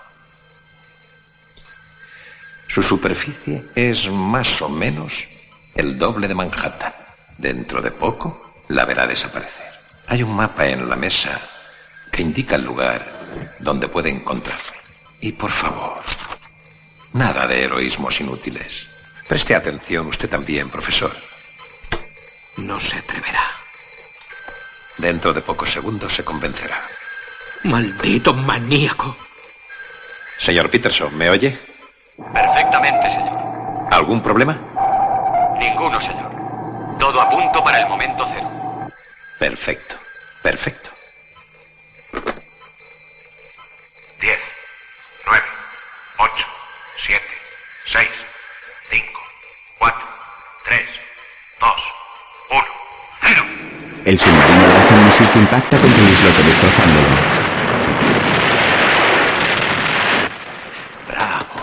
[2.68, 5.14] Su superficie es más o menos
[5.76, 6.94] el doble de Manhattan.
[7.38, 9.72] Dentro de poco la verá desaparecer.
[10.08, 11.40] Hay un mapa en la mesa
[12.12, 14.78] que indica el lugar donde puede encontrarme.
[15.22, 16.02] Y por favor,
[17.14, 18.88] nada de heroísmos inútiles.
[19.28, 21.16] Preste atención usted también, profesor.
[22.58, 23.63] No se atreverá.
[24.98, 26.82] Dentro de pocos segundos se convencerá.
[27.64, 29.16] Maldito maníaco.
[30.38, 31.58] Señor Peterson, ¿me oye?
[32.34, 33.38] Perfectamente, señor.
[33.92, 34.60] ¿Algún problema?
[35.60, 36.32] Ninguno, señor.
[37.00, 38.50] Todo a punto para el momento cero.
[39.40, 39.96] Perfecto,
[40.42, 40.90] perfecto.
[44.20, 44.40] Diez,
[45.26, 45.46] nueve,
[46.18, 46.48] ocho,
[46.98, 47.26] siete,
[47.86, 48.10] seis,
[48.90, 49.20] cinco,
[49.80, 50.08] cuatro,
[50.64, 50.88] tres,
[51.60, 51.82] dos,
[52.52, 52.68] uno,
[53.22, 53.44] cero.
[54.06, 57.08] El submarino lanza un misil que impacta contra el islote destrozándolo.
[61.08, 61.62] Bravo,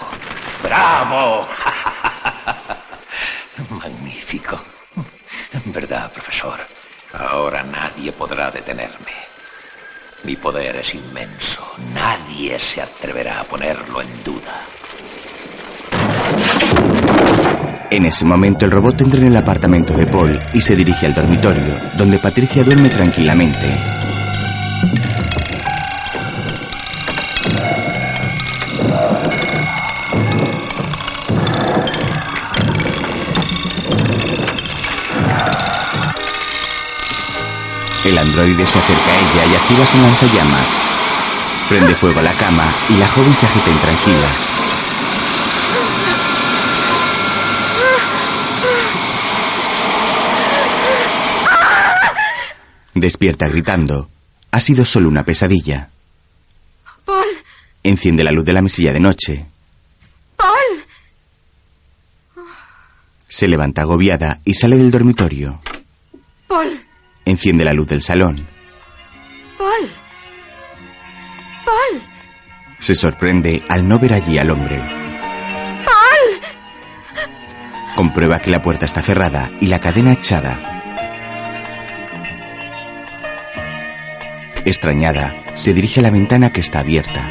[0.62, 1.48] bravo.
[3.68, 4.58] Magnífico.
[5.66, 6.60] ¿Verdad, profesor?
[7.12, 9.12] Ahora nadie podrá detenerme.
[10.24, 11.74] Mi poder es inmenso.
[11.92, 14.64] Nadie se atreverá a ponerlo en duda.
[17.92, 21.14] En ese momento el robot entra en el apartamento de Paul y se dirige al
[21.14, 23.66] dormitorio, donde Patricia duerme tranquilamente.
[38.04, 40.70] El androide se acerca a ella y activa su lanzallamas.
[41.68, 44.49] Prende fuego a la cama y la joven se agita intranquila.
[53.00, 54.10] Despierta gritando.
[54.50, 55.88] Ha sido solo una pesadilla.
[57.06, 57.24] Paul,
[57.82, 59.46] Enciende la luz de la mesilla de noche.
[60.36, 60.84] Paul.
[63.26, 65.62] Se levanta agobiada y sale del dormitorio.
[66.46, 66.78] Paul,
[67.24, 68.46] Enciende la luz del salón.
[69.56, 69.90] Paul.
[71.64, 72.02] Paul,
[72.80, 74.76] Se sorprende al no ver allí al hombre.
[75.86, 76.40] Paul.
[77.96, 80.79] Comprueba que la puerta está cerrada y la cadena echada.
[84.64, 87.28] Extrañada, se dirige a la ventana que está abierta.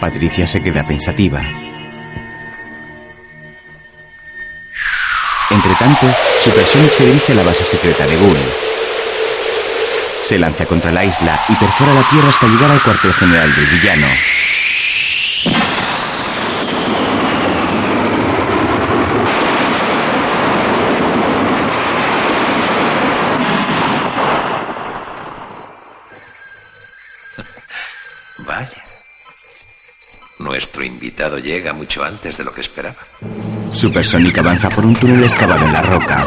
[0.00, 1.42] Patricia se queda pensativa.
[5.50, 6.06] Entre tanto,
[6.38, 8.38] Supersonic se dirige a la base secreta de Ghoul.
[10.22, 13.66] Se lanza contra la isla y perfora la tierra hasta llegar al cuartel general del
[13.66, 14.06] villano.
[28.38, 28.84] Vaya.
[30.38, 30.84] Nuestro
[31.18, 32.96] invitado llega mucho antes de lo que esperaba.
[33.72, 36.24] Supersonic avanza por un túnel excavado en la roca.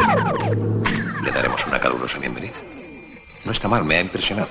[1.24, 2.52] Le daremos una calurosa bienvenida.
[3.44, 4.50] No está mal, me ha impresionado.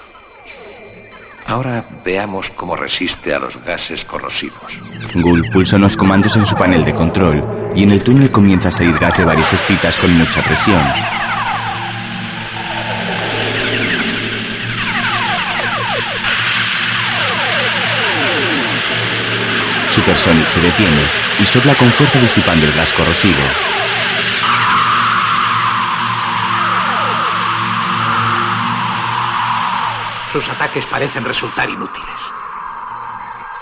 [1.46, 4.74] Ahora veamos cómo resiste a los gases corrosivos.
[5.14, 8.72] Ghoul pulsa unos comandos en su panel de control y en el túnel comienza a
[8.72, 10.82] salir gas de varias espitas con mucha presión.
[19.92, 21.02] Supersonic se detiene
[21.38, 23.42] y sopla con fuerza disipando el gas corrosivo.
[30.32, 32.08] Sus ataques parecen resultar inútiles.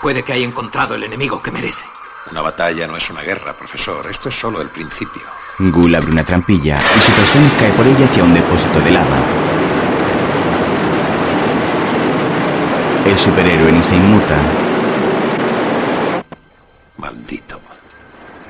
[0.00, 1.84] Puede que haya encontrado el enemigo que merece.
[2.30, 4.06] Una batalla no es una guerra, profesor.
[4.08, 5.22] Esto es solo el principio.
[5.58, 9.18] Ghoul abre una trampilla y Supersonic cae por ella hacia un depósito de lava.
[13.04, 14.69] El superhéroe ni se inmuta.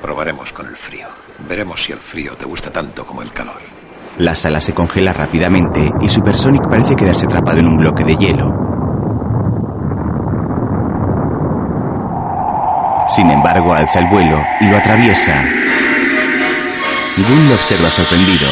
[0.01, 1.07] Probaremos con el frío.
[1.47, 3.61] Veremos si el frío te gusta tanto como el calor.
[4.17, 8.51] La sala se congela rápidamente y Supersonic parece quedarse atrapado en un bloque de hielo.
[13.07, 15.43] Sin embargo, alza el vuelo y lo atraviesa.
[17.17, 18.47] Gunn lo observa sorprendido.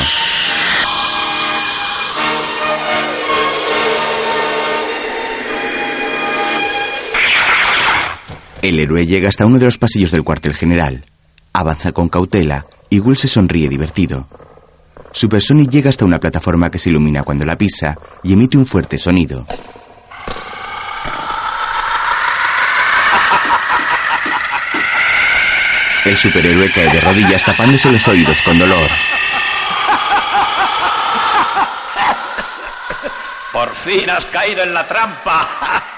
[8.61, 11.05] El héroe llega hasta uno de los pasillos del cuartel general.
[11.53, 14.27] Avanza con cautela y Gull se sonríe divertido.
[15.11, 18.97] Supersonic llega hasta una plataforma que se ilumina cuando la pisa y emite un fuerte
[18.97, 19.45] sonido.
[26.03, 28.89] El superhéroe cae de rodillas tapándose los oídos con dolor.
[33.53, 35.88] Por fin has caído en la trampa.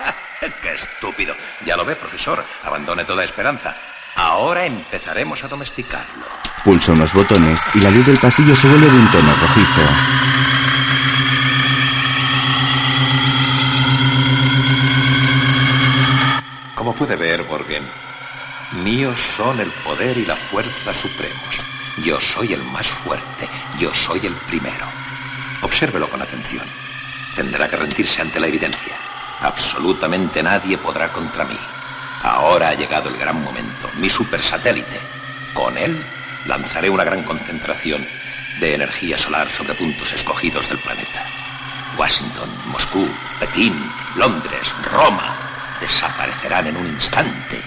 [0.73, 1.35] Estúpido.
[1.65, 2.43] Ya lo ve, profesor.
[2.63, 3.75] Abandone toda esperanza.
[4.15, 6.25] Ahora empezaremos a domesticarlo.
[6.63, 9.81] Pulsa unos botones y la luz del pasillo se vuelve de un tono rojizo.
[16.75, 17.87] Como puede ver, Borgen,
[18.83, 21.59] míos son el poder y la fuerza supremos.
[22.03, 23.47] Yo soy el más fuerte.
[23.77, 24.85] Yo soy el primero.
[25.61, 26.65] Obsérvelo con atención.
[27.35, 28.95] Tendrá que rendirse ante la evidencia.
[29.41, 31.57] Absolutamente nadie podrá contra mí.
[32.23, 33.89] Ahora ha llegado el gran momento.
[33.95, 34.99] Mi supersatélite.
[35.53, 36.03] Con él
[36.45, 38.07] lanzaré una gran concentración
[38.59, 41.25] de energía solar sobre puntos escogidos del planeta.
[41.97, 43.07] Washington, Moscú,
[43.39, 45.35] Pekín, Londres, Roma
[45.79, 47.61] desaparecerán en un instante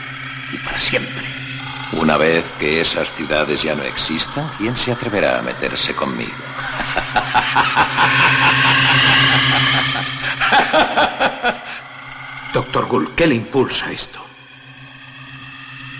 [0.52, 1.43] y para siempre.
[1.92, 6.32] Una vez que esas ciudades ya no existan, ¿quién se atreverá a meterse conmigo?
[12.54, 14.24] Doctor Gull, ¿qué le impulsa esto?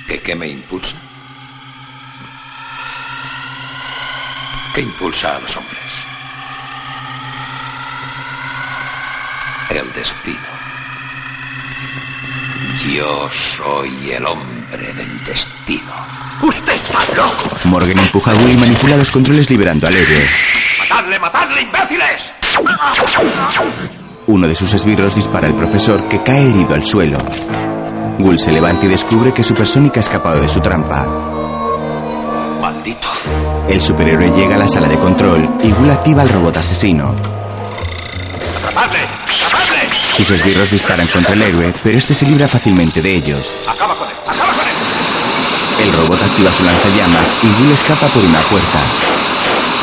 [0.07, 0.97] ¿Que qué me impulsa?
[4.75, 5.79] ¿Qué impulsa a los hombres?
[9.71, 10.54] El destino.
[12.95, 15.93] Yo soy el hombre del destino.
[16.43, 17.57] ¡Usted está loco!
[17.65, 20.29] Morgan empuja a Gull y manipula los controles liberando al héroe.
[20.79, 22.33] ¡Matadle, matadle, imbéciles!
[24.27, 27.19] Uno de sus esbirros dispara al profesor que cae herido al suelo.
[28.19, 31.07] Gull se levanta y descubre que Supersonic ha escapado de su trampa.
[32.61, 33.09] Maldito.
[33.69, 37.17] El superhéroe llega a la sala de control y Gull activa el robot asesino.
[38.59, 39.01] ¡Atrapadle!
[39.47, 39.74] ¡Atrapadle!
[40.15, 43.53] Sus esbirros disparan contra el héroe, pero este se libra fácilmente de ellos.
[43.67, 44.15] ¡Acaba con él!
[44.25, 44.75] ¡Acaba con él!
[45.81, 48.79] El robot activa su lanzallamas y Gull escapa por una puerta.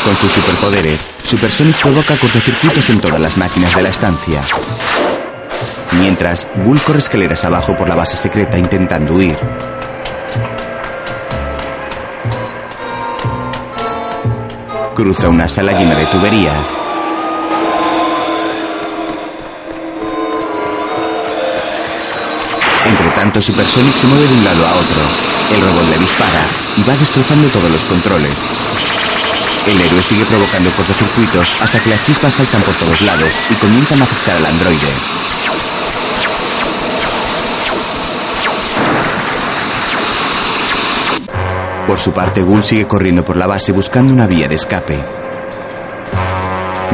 [0.06, 4.42] Con sus superpoderes, Supersonic provoca cortocircuitos en todas las máquinas de la estancia.
[5.92, 9.38] Mientras, Gull corre escaleras abajo por la base secreta intentando huir.
[14.96, 16.78] Cruza una sala llena de tuberías.
[23.22, 25.00] Tanto, Supersonic se mueve de un lado a otro.
[25.54, 26.44] El robot le dispara
[26.76, 28.36] y va destrozando todos los controles.
[29.68, 34.02] El héroe sigue provocando cortocircuitos hasta que las chispas saltan por todos lados y comienzan
[34.02, 34.90] a afectar al androide.
[41.86, 44.98] Por su parte, Gull sigue corriendo por la base buscando una vía de escape.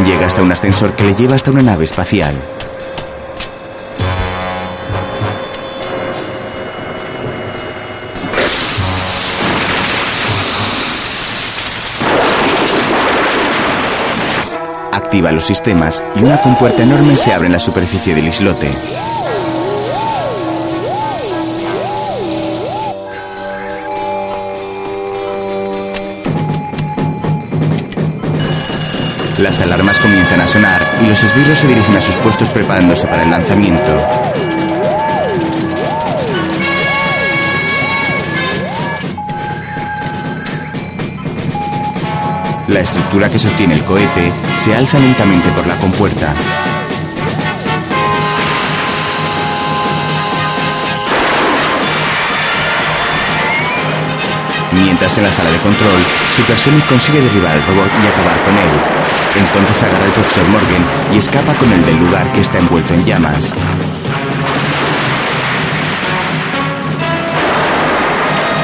[0.03, 2.35] Llega hasta un ascensor que le lleva hasta una nave espacial.
[15.07, 18.69] Activa los sistemas y una compuerta enorme se abre en la superficie del islote.
[29.39, 33.23] Las alarmas comienzan a sonar y los esbirros se dirigen a sus puestos preparándose para
[33.23, 34.36] el lanzamiento.
[42.67, 46.35] La estructura que sostiene el cohete se alza lentamente por la compuerta.
[54.73, 58.69] Mientras en la sala de control, Supersonic consigue derribar al robot y acabar con él.
[59.37, 63.05] Entonces agarra al profesor Morgan y escapa con el del lugar que está envuelto en
[63.05, 63.53] llamas.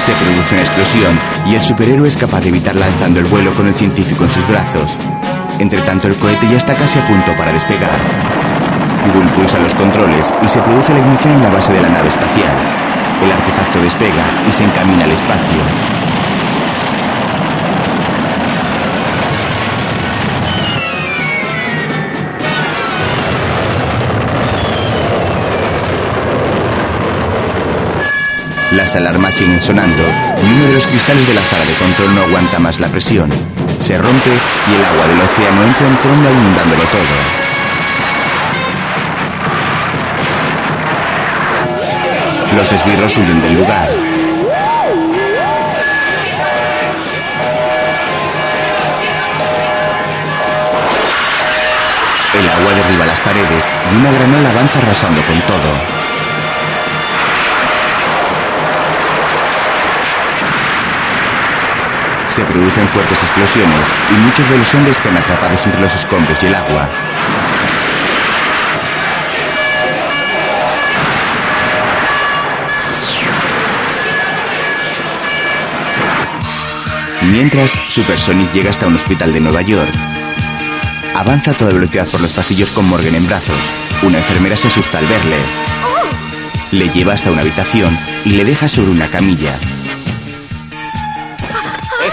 [0.04, 3.68] Se produce una explosión y el superhéroe es capaz de evitarla alzando el vuelo con
[3.68, 4.98] el científico en sus brazos.
[5.60, 7.98] Entre tanto, el cohete ya está casi a punto para despegar.
[9.14, 12.10] Gull pulsa los controles y se produce la ignición en la base de la nave
[12.10, 12.58] espacial.
[13.24, 16.03] El artefacto despega y se encamina al espacio.
[28.76, 30.02] Las alarmas siguen sonando
[30.42, 33.32] y uno de los cristales de la sala de control no aguanta más la presión.
[33.80, 37.44] Se rompe y el agua del océano entra en tromba inundándolo todo.
[42.56, 43.90] Los esbirros huyen del lugar.
[52.34, 55.93] El agua derriba las paredes y una granola avanza arrasando con todo.
[62.34, 66.48] Se producen fuertes explosiones y muchos de los hombres quedan atrapados entre los escombros y
[66.48, 66.90] el agua.
[77.22, 79.94] Mientras, Supersonic llega hasta un hospital de Nueva York.
[81.14, 83.72] Avanza a toda velocidad por los pasillos con Morgan en brazos.
[84.02, 85.38] Una enfermera se asusta al verle.
[86.72, 87.96] Le lleva hasta una habitación
[88.26, 89.60] y le deja sobre una camilla.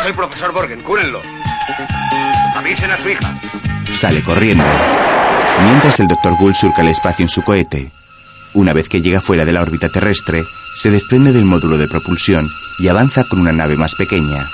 [0.00, 1.20] Es el profesor Borgen, cúrenlo.
[2.56, 3.38] Avisen a su hija.
[3.92, 4.64] Sale corriendo.
[5.64, 6.36] Mientras el Dr.
[6.38, 7.92] Gull surca el espacio en su cohete.
[8.54, 10.42] Una vez que llega fuera de la órbita terrestre,
[10.74, 12.48] se desprende del módulo de propulsión
[12.78, 14.46] y avanza con una nave más pequeña.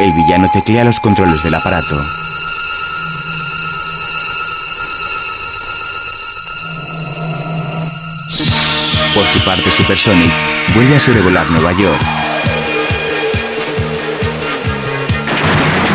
[0.00, 2.25] El villano teclea los controles del aparato.
[9.16, 10.30] Por su parte, Supersonic
[10.74, 11.98] vuelve a sobrevolar Nueva York.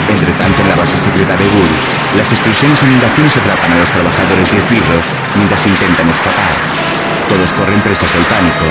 [0.10, 1.70] Entre tanto, en la base secreta de Gull,
[2.18, 6.50] las explosiones e inundaciones atrapan a los trabajadores de esbirros mientras intentan escapar.
[7.30, 8.66] Todos corren presas del pánico.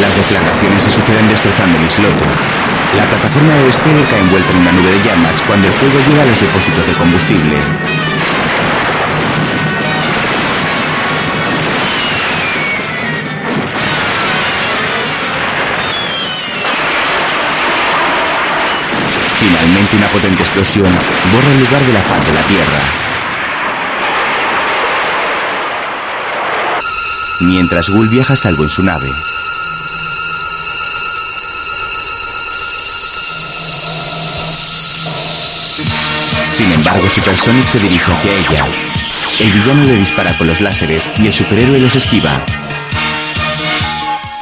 [0.00, 2.75] Las deflagraciones se suceden destrozando el islote.
[2.94, 6.22] La plataforma de despegue cae envuelta en una nube de llamas cuando el fuego llega
[6.22, 7.56] a los depósitos de combustible.
[19.38, 20.92] Finalmente una potente explosión
[21.32, 22.82] borra el lugar de la faz de la Tierra.
[27.40, 29.12] Mientras Gull viaja salvo en su nave.
[36.56, 38.66] Sin embargo, Supersonic se dirige hacia ella.
[39.38, 42.42] El villano le dispara con los láseres y el superhéroe los esquiva.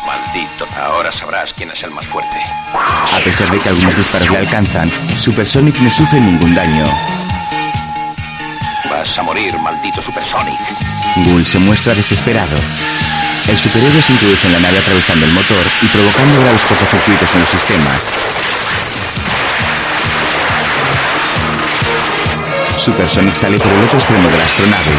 [0.06, 2.36] Maldito, ahora sabrás quién es el más fuerte.
[2.72, 6.86] A pesar de que algunos disparos le alcanzan, Supersonic no sufre ningún daño.
[8.88, 10.60] Vas a morir, maldito Supersonic.
[11.16, 12.60] Gull se muestra desesperado.
[13.48, 17.40] El superhéroe se introduce en la nave atravesando el motor y provocando graves cortocircuitos en
[17.40, 18.12] los sistemas.
[22.78, 24.92] Supersonic sale por el otro extremo de la astronave.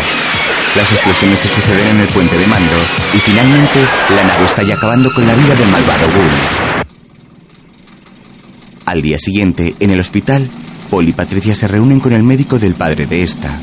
[0.76, 2.76] Las explosiones se suceden en el puente de mando
[3.14, 3.80] y finalmente
[4.16, 6.86] la nave está ya acabando con la vida del malvado Bull.
[8.86, 10.50] Al día siguiente, en el hospital,
[10.90, 13.58] Paul y Patricia se reúnen con el médico del padre de esta.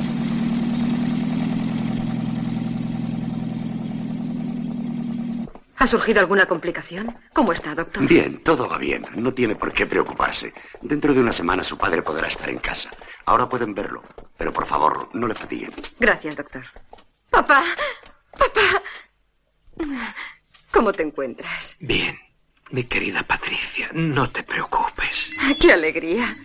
[5.82, 7.12] ¿Ha surgido alguna complicación?
[7.32, 8.06] ¿Cómo está, doctor?
[8.06, 9.04] Bien, todo va bien.
[9.16, 10.54] No tiene por qué preocuparse.
[10.80, 12.88] Dentro de una semana su padre podrá estar en casa.
[13.24, 14.00] Ahora pueden verlo.
[14.38, 15.72] Pero por favor, no le fatiguen.
[15.98, 16.62] Gracias, doctor.
[17.30, 17.64] Papá,
[18.30, 18.80] papá.
[20.70, 21.74] ¿Cómo te encuentras?
[21.80, 22.16] Bien,
[22.70, 25.30] mi querida Patricia, no te preocupes.
[25.60, 26.36] ¡Qué alegría!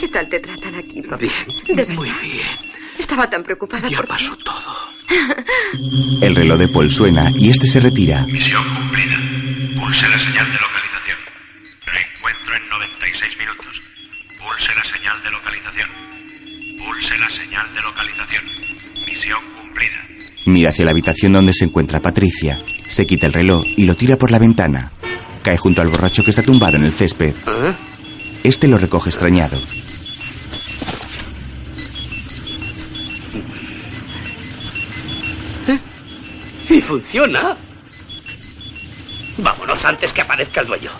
[0.00, 1.18] ¿Qué tal te tratan aquí, papá?
[1.18, 2.48] Bien, ¿De muy bien.
[2.98, 4.12] Estaba tan preocupada Ya por ti.
[4.28, 4.76] pasó todo.
[6.22, 8.26] El reloj de Paul suena y este se retira.
[8.26, 9.16] Misión cumplida.
[9.80, 11.18] Pulse la señal de localización.
[11.86, 13.82] Reencuentro en 96 minutos.
[14.38, 15.88] Pulse la señal de localización.
[16.78, 18.44] Pulse la señal de localización.
[19.06, 20.06] Misión cumplida.
[20.46, 22.60] Mira hacia la habitación donde se encuentra Patricia.
[22.86, 24.92] Se quita el reloj y lo tira por la ventana.
[25.42, 27.34] Cae junto al borracho que está tumbado en el césped.
[28.44, 29.58] Este lo recoge extrañado.
[36.68, 37.56] Y funciona.
[39.38, 40.90] Vámonos antes que aparezca el dueño.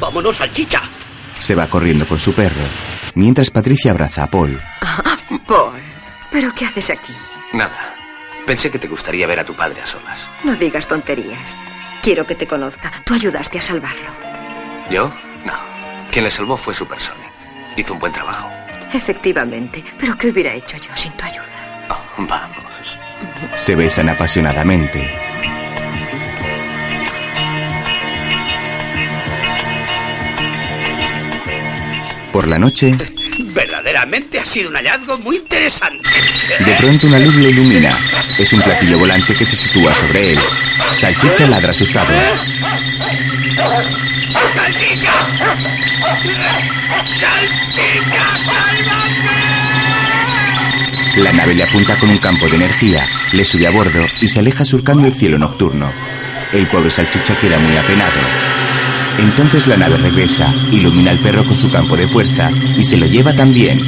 [0.00, 0.82] Vámonos, salchicha.
[1.38, 2.62] Se va corriendo con su perro.
[3.14, 4.60] Mientras Patricia abraza a Paul.
[5.46, 5.80] Paul,
[6.30, 7.12] ¿pero qué haces aquí?
[7.52, 7.94] Nada.
[8.46, 10.28] Pensé que te gustaría ver a tu padre a solas.
[10.44, 11.56] No digas tonterías.
[12.02, 12.92] Quiero que te conozca.
[13.04, 14.10] Tú ayudaste a salvarlo.
[14.90, 15.08] ¿Yo?
[15.44, 15.54] No.
[16.12, 17.32] Quien le salvó fue Supersonic.
[17.76, 18.48] Hizo un buen trabajo.
[18.92, 19.82] Efectivamente.
[19.98, 21.86] Pero ¿qué hubiera hecho yo sin tu ayuda?
[21.90, 22.96] Oh, vamos.
[23.54, 25.08] Se besan apasionadamente.
[32.32, 32.94] Por la noche,
[33.38, 36.08] Verdaderamente ha sido un hallazgo muy interesante.
[36.58, 37.98] de pronto una luz le ilumina.
[38.38, 40.38] Es un platillo volante que se sitúa sobre él.
[40.94, 42.12] Salchicha ladra asustado.
[44.54, 45.12] ¡Salchicha!
[51.16, 54.40] La nave le apunta con un campo de energía, le sube a bordo y se
[54.40, 55.90] aleja surcando el cielo nocturno.
[56.52, 58.20] El pobre salchicha queda muy apenado.
[59.18, 63.06] Entonces la nave regresa, ilumina al perro con su campo de fuerza y se lo
[63.06, 63.80] lleva también.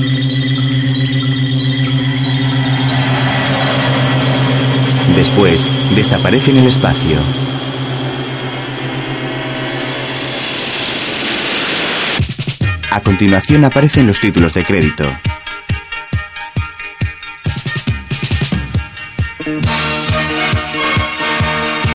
[5.15, 7.23] Después, desaparece en el espacio.
[12.91, 15.05] A continuación aparecen los títulos de crédito.